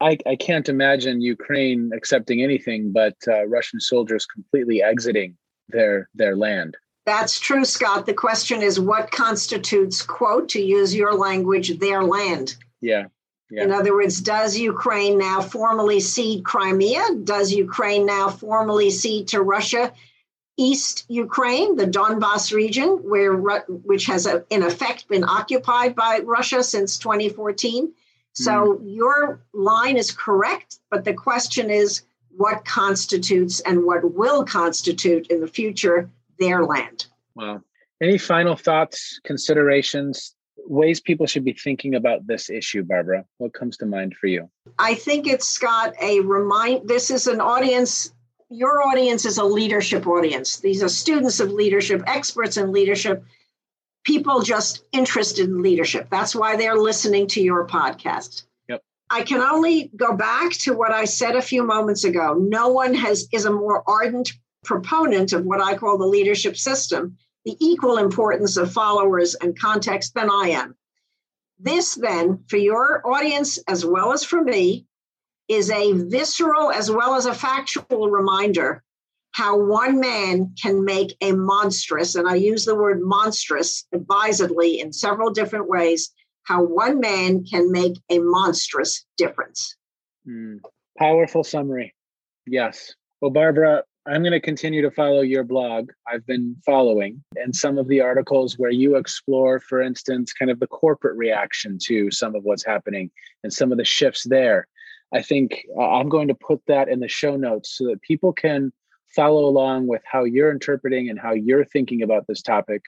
I, 0.00 0.18
I 0.26 0.36
can't 0.36 0.68
imagine 0.68 1.20
Ukraine 1.20 1.90
accepting 1.94 2.42
anything 2.42 2.92
but 2.92 3.16
uh, 3.26 3.46
Russian 3.46 3.80
soldiers 3.80 4.26
completely 4.26 4.82
exiting 4.82 5.36
their 5.68 6.08
their 6.14 6.36
land. 6.36 6.76
That's 7.06 7.40
true, 7.40 7.64
Scott. 7.64 8.06
The 8.06 8.14
question 8.14 8.62
is 8.62 8.78
what 8.78 9.10
constitutes, 9.10 10.02
quote, 10.02 10.48
to 10.50 10.60
use 10.60 10.94
your 10.94 11.14
language, 11.14 11.78
their 11.78 12.04
land. 12.04 12.56
Yeah. 12.80 13.06
Yeah. 13.50 13.64
In 13.64 13.72
other 13.72 13.94
words, 13.94 14.20
does 14.20 14.56
Ukraine 14.56 15.18
now 15.18 15.40
formally 15.40 16.00
cede 16.00 16.44
Crimea? 16.44 17.02
Does 17.24 17.52
Ukraine 17.52 18.06
now 18.06 18.28
formally 18.28 18.90
cede 18.90 19.28
to 19.28 19.42
Russia 19.42 19.92
East 20.56 21.06
Ukraine, 21.08 21.76
the 21.76 21.86
Donbass 21.86 22.52
region, 22.52 22.88
where 23.02 23.34
which 23.34 24.06
has 24.06 24.26
a, 24.26 24.36
uh, 24.36 24.40
in 24.50 24.62
effect 24.62 25.08
been 25.08 25.24
occupied 25.24 25.96
by 25.96 26.20
Russia 26.22 26.62
since 26.62 26.98
2014? 26.98 27.92
So 28.34 28.52
mm. 28.52 28.80
your 28.84 29.40
line 29.54 29.96
is 29.96 30.12
correct, 30.12 30.78
but 30.90 31.04
the 31.04 31.14
question 31.14 31.70
is 31.70 32.02
what 32.36 32.64
constitutes 32.64 33.60
and 33.60 33.84
what 33.84 34.14
will 34.14 34.44
constitute 34.44 35.26
in 35.28 35.40
the 35.40 35.46
future 35.46 36.10
their 36.38 36.64
land? 36.64 37.06
Wow. 37.34 37.62
Any 38.02 38.18
final 38.18 38.54
thoughts, 38.54 39.18
considerations 39.24 40.34
ways 40.66 41.00
people 41.00 41.26
should 41.26 41.44
be 41.44 41.52
thinking 41.52 41.94
about 41.94 42.26
this 42.26 42.50
issue, 42.50 42.82
Barbara? 42.82 43.24
What 43.38 43.54
comes 43.54 43.76
to 43.78 43.86
mind 43.86 44.14
for 44.14 44.26
you? 44.26 44.48
I 44.78 44.94
think 44.94 45.26
it's 45.26 45.58
got 45.58 45.94
a 46.02 46.20
remind. 46.20 46.88
This 46.88 47.10
is 47.10 47.26
an 47.26 47.40
audience. 47.40 48.12
Your 48.48 48.82
audience 48.82 49.24
is 49.24 49.38
a 49.38 49.44
leadership 49.44 50.06
audience. 50.06 50.58
These 50.58 50.82
are 50.82 50.88
students 50.88 51.40
of 51.40 51.52
leadership, 51.52 52.02
experts 52.06 52.56
in 52.56 52.72
leadership, 52.72 53.24
people 54.04 54.40
just 54.40 54.84
interested 54.92 55.48
in 55.48 55.62
leadership. 55.62 56.08
That's 56.10 56.34
why 56.34 56.56
they're 56.56 56.76
listening 56.76 57.26
to 57.28 57.42
your 57.42 57.66
podcast. 57.66 58.44
Yep. 58.68 58.82
I 59.10 59.22
can 59.22 59.40
only 59.40 59.90
go 59.96 60.16
back 60.16 60.52
to 60.52 60.74
what 60.74 60.92
I 60.92 61.04
said 61.04 61.36
a 61.36 61.42
few 61.42 61.62
moments 61.62 62.04
ago. 62.04 62.34
No 62.34 62.68
one 62.68 62.94
has 62.94 63.28
is 63.32 63.44
a 63.44 63.52
more 63.52 63.82
ardent 63.86 64.32
proponent 64.64 65.32
of 65.32 65.44
what 65.44 65.60
I 65.60 65.76
call 65.76 65.98
the 65.98 66.06
leadership 66.06 66.56
system 66.56 67.16
the 67.44 67.56
equal 67.60 67.98
importance 67.98 68.56
of 68.56 68.72
followers 68.72 69.34
and 69.36 69.58
context 69.58 70.14
than 70.14 70.30
I 70.30 70.50
am. 70.50 70.76
This, 71.58 71.94
then, 71.94 72.44
for 72.48 72.56
your 72.56 73.06
audience 73.06 73.58
as 73.68 73.84
well 73.84 74.12
as 74.12 74.24
for 74.24 74.42
me, 74.42 74.86
is 75.48 75.70
a 75.70 75.92
visceral 75.92 76.70
as 76.70 76.90
well 76.90 77.14
as 77.14 77.26
a 77.26 77.34
factual 77.34 78.08
reminder 78.10 78.82
how 79.32 79.58
one 79.58 80.00
man 80.00 80.54
can 80.60 80.84
make 80.84 81.16
a 81.20 81.32
monstrous, 81.32 82.14
and 82.14 82.28
I 82.28 82.34
use 82.34 82.64
the 82.64 82.74
word 82.74 83.00
monstrous 83.00 83.86
advisedly 83.92 84.80
in 84.80 84.92
several 84.92 85.30
different 85.30 85.68
ways, 85.68 86.10
how 86.44 86.64
one 86.64 87.00
man 87.00 87.44
can 87.44 87.70
make 87.70 87.98
a 88.10 88.18
monstrous 88.18 89.04
difference. 89.16 89.76
Mm, 90.26 90.58
powerful 90.98 91.44
summary. 91.44 91.94
Yes. 92.46 92.92
Well, 93.20 93.30
Barbara, 93.30 93.84
I'm 94.10 94.22
going 94.22 94.32
to 94.32 94.40
continue 94.40 94.82
to 94.82 94.90
follow 94.90 95.20
your 95.20 95.44
blog. 95.44 95.90
I've 96.08 96.26
been 96.26 96.56
following 96.66 97.22
and 97.36 97.54
some 97.54 97.78
of 97.78 97.86
the 97.86 98.00
articles 98.00 98.58
where 98.58 98.72
you 98.72 98.96
explore, 98.96 99.60
for 99.60 99.80
instance, 99.80 100.32
kind 100.32 100.50
of 100.50 100.58
the 100.58 100.66
corporate 100.66 101.16
reaction 101.16 101.78
to 101.84 102.10
some 102.10 102.34
of 102.34 102.42
what's 102.42 102.64
happening 102.64 103.12
and 103.44 103.52
some 103.52 103.70
of 103.70 103.78
the 103.78 103.84
shifts 103.84 104.24
there. 104.24 104.66
I 105.14 105.22
think 105.22 105.64
uh, 105.78 105.88
I'm 105.88 106.08
going 106.08 106.26
to 106.26 106.34
put 106.34 106.60
that 106.66 106.88
in 106.88 106.98
the 106.98 107.06
show 107.06 107.36
notes 107.36 107.78
so 107.78 107.84
that 107.84 108.02
people 108.02 108.32
can 108.32 108.72
follow 109.14 109.44
along 109.44 109.86
with 109.86 110.02
how 110.04 110.24
you're 110.24 110.50
interpreting 110.50 111.08
and 111.08 111.18
how 111.18 111.32
you're 111.32 111.64
thinking 111.64 112.02
about 112.02 112.26
this 112.26 112.42
topic, 112.42 112.82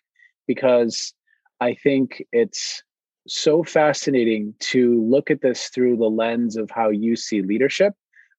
because 0.49 1.15
I 1.61 1.75
think 1.75 2.25
it's 2.33 2.83
so 3.29 3.63
fascinating 3.63 4.55
to 4.59 5.01
look 5.05 5.31
at 5.31 5.41
this 5.41 5.69
through 5.69 5.99
the 5.99 6.11
lens 6.11 6.57
of 6.57 6.69
how 6.73 6.91
you 6.91 7.15
see 7.15 7.43
leadership, 7.43 7.93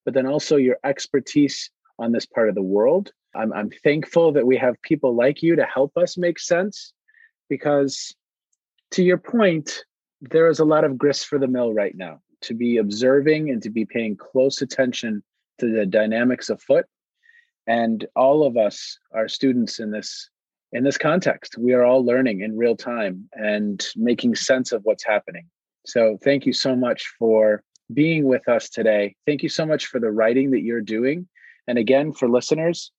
but 0.04 0.14
then 0.14 0.28
also 0.28 0.58
your 0.58 0.80
expertise 0.84 1.72
on 2.00 2.12
this 2.12 2.26
part 2.26 2.50
of 2.50 2.56
the 2.56 2.64
world. 2.64 3.12
I'm, 3.36 3.52
I'm 3.54 3.70
thankful 3.84 4.32
that 4.34 4.46
we 4.46 4.58
have 4.58 4.82
people 4.82 5.16
like 5.16 5.42
you 5.42 5.56
to 5.56 5.66
help 5.66 5.98
us 5.98 6.18
make 6.18 6.40
sense 6.40 6.94
because, 7.50 8.14
to 8.92 9.04
your 9.04 9.18
point, 9.18 9.84
there 10.22 10.48
is 10.48 10.60
a 10.60 10.66
lot 10.66 10.84
of 10.84 10.98
grist 10.98 11.28
for 11.28 11.40
the 11.40 11.48
mill 11.48 11.74
right 11.74 11.96
now 11.96 12.20
to 12.42 12.54
be 12.54 12.78
observing 12.78 13.50
and 13.50 13.62
to 13.64 13.70
be 13.70 13.86
paying 13.86 14.16
close 14.16 14.62
attention 14.62 15.24
to 15.60 15.72
the 15.72 15.86
dynamics 15.86 16.50
afoot. 16.50 16.86
And 17.66 18.06
all 18.16 18.46
of 18.46 18.58
us 18.58 18.98
are 19.14 19.28
students 19.28 19.80
in 19.80 19.92
this 19.92 20.30
in 20.74 20.84
this 20.84 20.98
context. 20.98 21.58
We 21.58 21.74
are 21.74 21.84
all 21.84 22.04
learning 22.04 22.42
in 22.42 22.58
real 22.58 22.76
time 22.76 23.30
and 23.34 23.86
making 23.96 24.36
sense 24.36 24.72
of 24.72 24.82
what's 24.84 25.06
happening. 25.06 25.46
So 25.86 26.18
thank 26.24 26.46
you 26.46 26.54
so 26.54 26.76
much 26.76 27.06
for 27.20 27.64
being 27.94 28.26
with 28.26 28.50
us 28.50 28.70
today. 28.70 29.16
Thank 29.28 29.44
you 29.44 29.50
so 29.50 29.66
much 29.66 29.86
for 29.86 30.00
the 30.00 30.12
writing 30.12 30.50
that 30.52 30.62
you're 30.62 30.82
doing 30.82 31.28
and 31.68 31.78
again, 31.78 32.14
for 32.14 32.30
listeners, 32.30 32.92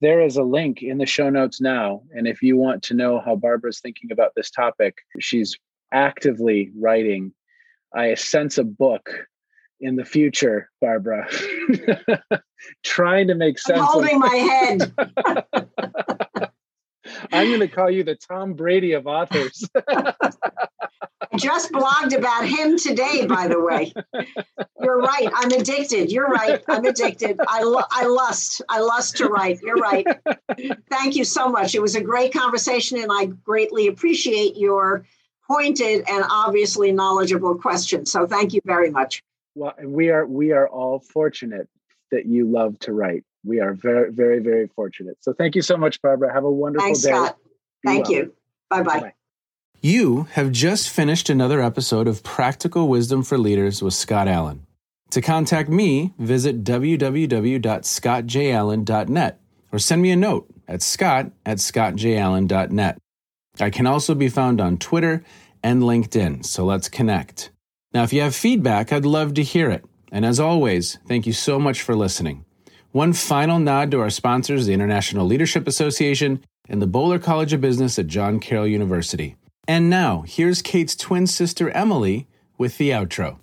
there 0.00 0.20
is 0.20 0.36
a 0.36 0.42
link 0.42 0.82
in 0.82 0.98
the 0.98 1.06
show 1.06 1.30
notes 1.30 1.60
now. 1.60 2.02
And 2.12 2.26
if 2.26 2.42
you 2.42 2.56
want 2.56 2.82
to 2.84 2.94
know 2.94 3.20
how 3.20 3.36
Barbara's 3.36 3.80
thinking 3.80 4.12
about 4.12 4.32
this 4.36 4.50
topic, 4.50 4.98
she's 5.20 5.56
actively 5.92 6.70
writing, 6.78 7.32
I 7.94 8.14
sense 8.14 8.58
a 8.58 8.64
book 8.64 9.08
in 9.80 9.96
the 9.96 10.04
future, 10.04 10.70
Barbara, 10.80 11.28
trying 12.84 13.28
to 13.28 13.34
make 13.34 13.58
sense. 13.58 13.78
I'm 13.78 13.86
holding 13.86 14.16
of- 14.16 14.20
my 14.20 14.36
head. 14.36 14.92
I'm 17.32 17.48
going 17.48 17.60
to 17.60 17.68
call 17.68 17.90
you 17.90 18.02
the 18.04 18.16
Tom 18.16 18.54
Brady 18.54 18.92
of 18.92 19.06
authors. 19.06 19.68
just 21.36 21.72
blogged 21.72 22.16
about 22.16 22.46
him 22.46 22.78
today, 22.78 23.26
by 23.26 23.48
the 23.48 23.60
way. 23.60 23.92
You're 24.80 24.98
right. 24.98 25.28
I'm 25.34 25.50
addicted. 25.50 26.12
You're 26.12 26.28
right. 26.28 26.62
I'm 26.68 26.84
addicted. 26.84 27.40
I, 27.48 27.84
I 27.90 28.06
lust. 28.06 28.62
I 28.68 28.80
lust 28.80 29.16
to 29.18 29.28
write. 29.28 29.60
You're 29.62 29.76
right. 29.76 30.06
Thank 30.90 31.16
you 31.16 31.24
so 31.24 31.48
much. 31.48 31.74
It 31.74 31.82
was 31.82 31.94
a 31.94 32.00
great 32.00 32.32
conversation, 32.32 32.98
and 32.98 33.10
I 33.10 33.26
greatly 33.26 33.86
appreciate 33.88 34.56
your 34.56 35.06
pointed 35.46 36.04
and 36.08 36.24
obviously 36.30 36.92
knowledgeable 36.92 37.54
questions. 37.54 38.10
So 38.10 38.26
thank 38.26 38.52
you 38.52 38.60
very 38.64 38.90
much. 38.90 39.22
Well, 39.54 39.74
we 39.84 40.10
are 40.10 40.26
we 40.26 40.52
are 40.52 40.68
all 40.68 41.00
fortunate 41.00 41.68
that 42.10 42.26
you 42.26 42.50
love 42.50 42.78
to 42.80 42.92
write. 42.92 43.24
We 43.44 43.60
are 43.60 43.74
very, 43.74 44.10
very, 44.10 44.40
very 44.40 44.68
fortunate. 44.68 45.18
So 45.20 45.32
thank 45.32 45.54
you 45.54 45.62
so 45.62 45.76
much, 45.76 46.00
Barbara. 46.00 46.32
Have 46.32 46.44
a 46.44 46.50
wonderful 46.50 46.86
Thanks, 46.86 47.02
day. 47.02 47.10
Scott. 47.10 47.36
Thank 47.84 48.08
well. 48.08 48.12
you. 48.12 48.34
Bye 48.70 48.82
bye. 48.82 49.12
You 49.84 50.28
have 50.30 50.50
just 50.50 50.88
finished 50.88 51.28
another 51.28 51.60
episode 51.60 52.08
of 52.08 52.22
Practical 52.22 52.88
Wisdom 52.88 53.22
for 53.22 53.36
Leaders 53.36 53.82
with 53.82 53.92
Scott 53.92 54.28
Allen. 54.28 54.66
To 55.10 55.20
contact 55.20 55.68
me, 55.68 56.14
visit 56.18 56.64
www.scottjallen.net 56.64 59.40
or 59.70 59.78
send 59.78 60.00
me 60.00 60.10
a 60.10 60.16
note 60.16 60.46
at 60.66 60.80
scott 60.80 61.32
at 61.44 61.58
scottjallen.net. 61.58 62.96
I 63.60 63.68
can 63.68 63.86
also 63.86 64.14
be 64.14 64.30
found 64.30 64.58
on 64.58 64.78
Twitter 64.78 65.22
and 65.62 65.82
LinkedIn, 65.82 66.46
so 66.46 66.64
let's 66.64 66.88
connect. 66.88 67.50
Now, 67.92 68.04
if 68.04 68.14
you 68.14 68.22
have 68.22 68.34
feedback, 68.34 68.90
I'd 68.90 69.04
love 69.04 69.34
to 69.34 69.42
hear 69.42 69.68
it. 69.68 69.84
And 70.10 70.24
as 70.24 70.40
always, 70.40 70.96
thank 71.06 71.26
you 71.26 71.34
so 71.34 71.58
much 71.58 71.82
for 71.82 71.94
listening. 71.94 72.46
One 72.92 73.12
final 73.12 73.58
nod 73.58 73.90
to 73.90 74.00
our 74.00 74.08
sponsors, 74.08 74.64
the 74.64 74.72
International 74.72 75.26
Leadership 75.26 75.68
Association 75.68 76.42
and 76.70 76.80
the 76.80 76.86
Boler 76.86 77.18
College 77.18 77.52
of 77.52 77.60
Business 77.60 77.98
at 77.98 78.06
John 78.06 78.40
Carroll 78.40 78.66
University. 78.66 79.36
And 79.66 79.88
now, 79.88 80.24
here's 80.26 80.60
Kate's 80.60 80.94
twin 80.94 81.26
sister 81.26 81.70
Emily 81.70 82.26
with 82.58 82.76
the 82.76 82.90
outro. 82.90 83.38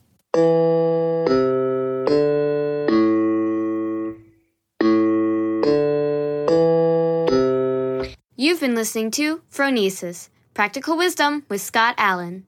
You've 8.35 8.59
been 8.59 8.75
listening 8.75 9.11
to 9.11 9.41
Phronesis 9.51 10.29
Practical 10.53 10.97
Wisdom 10.97 11.45
with 11.49 11.61
Scott 11.61 11.95
Allen. 11.97 12.45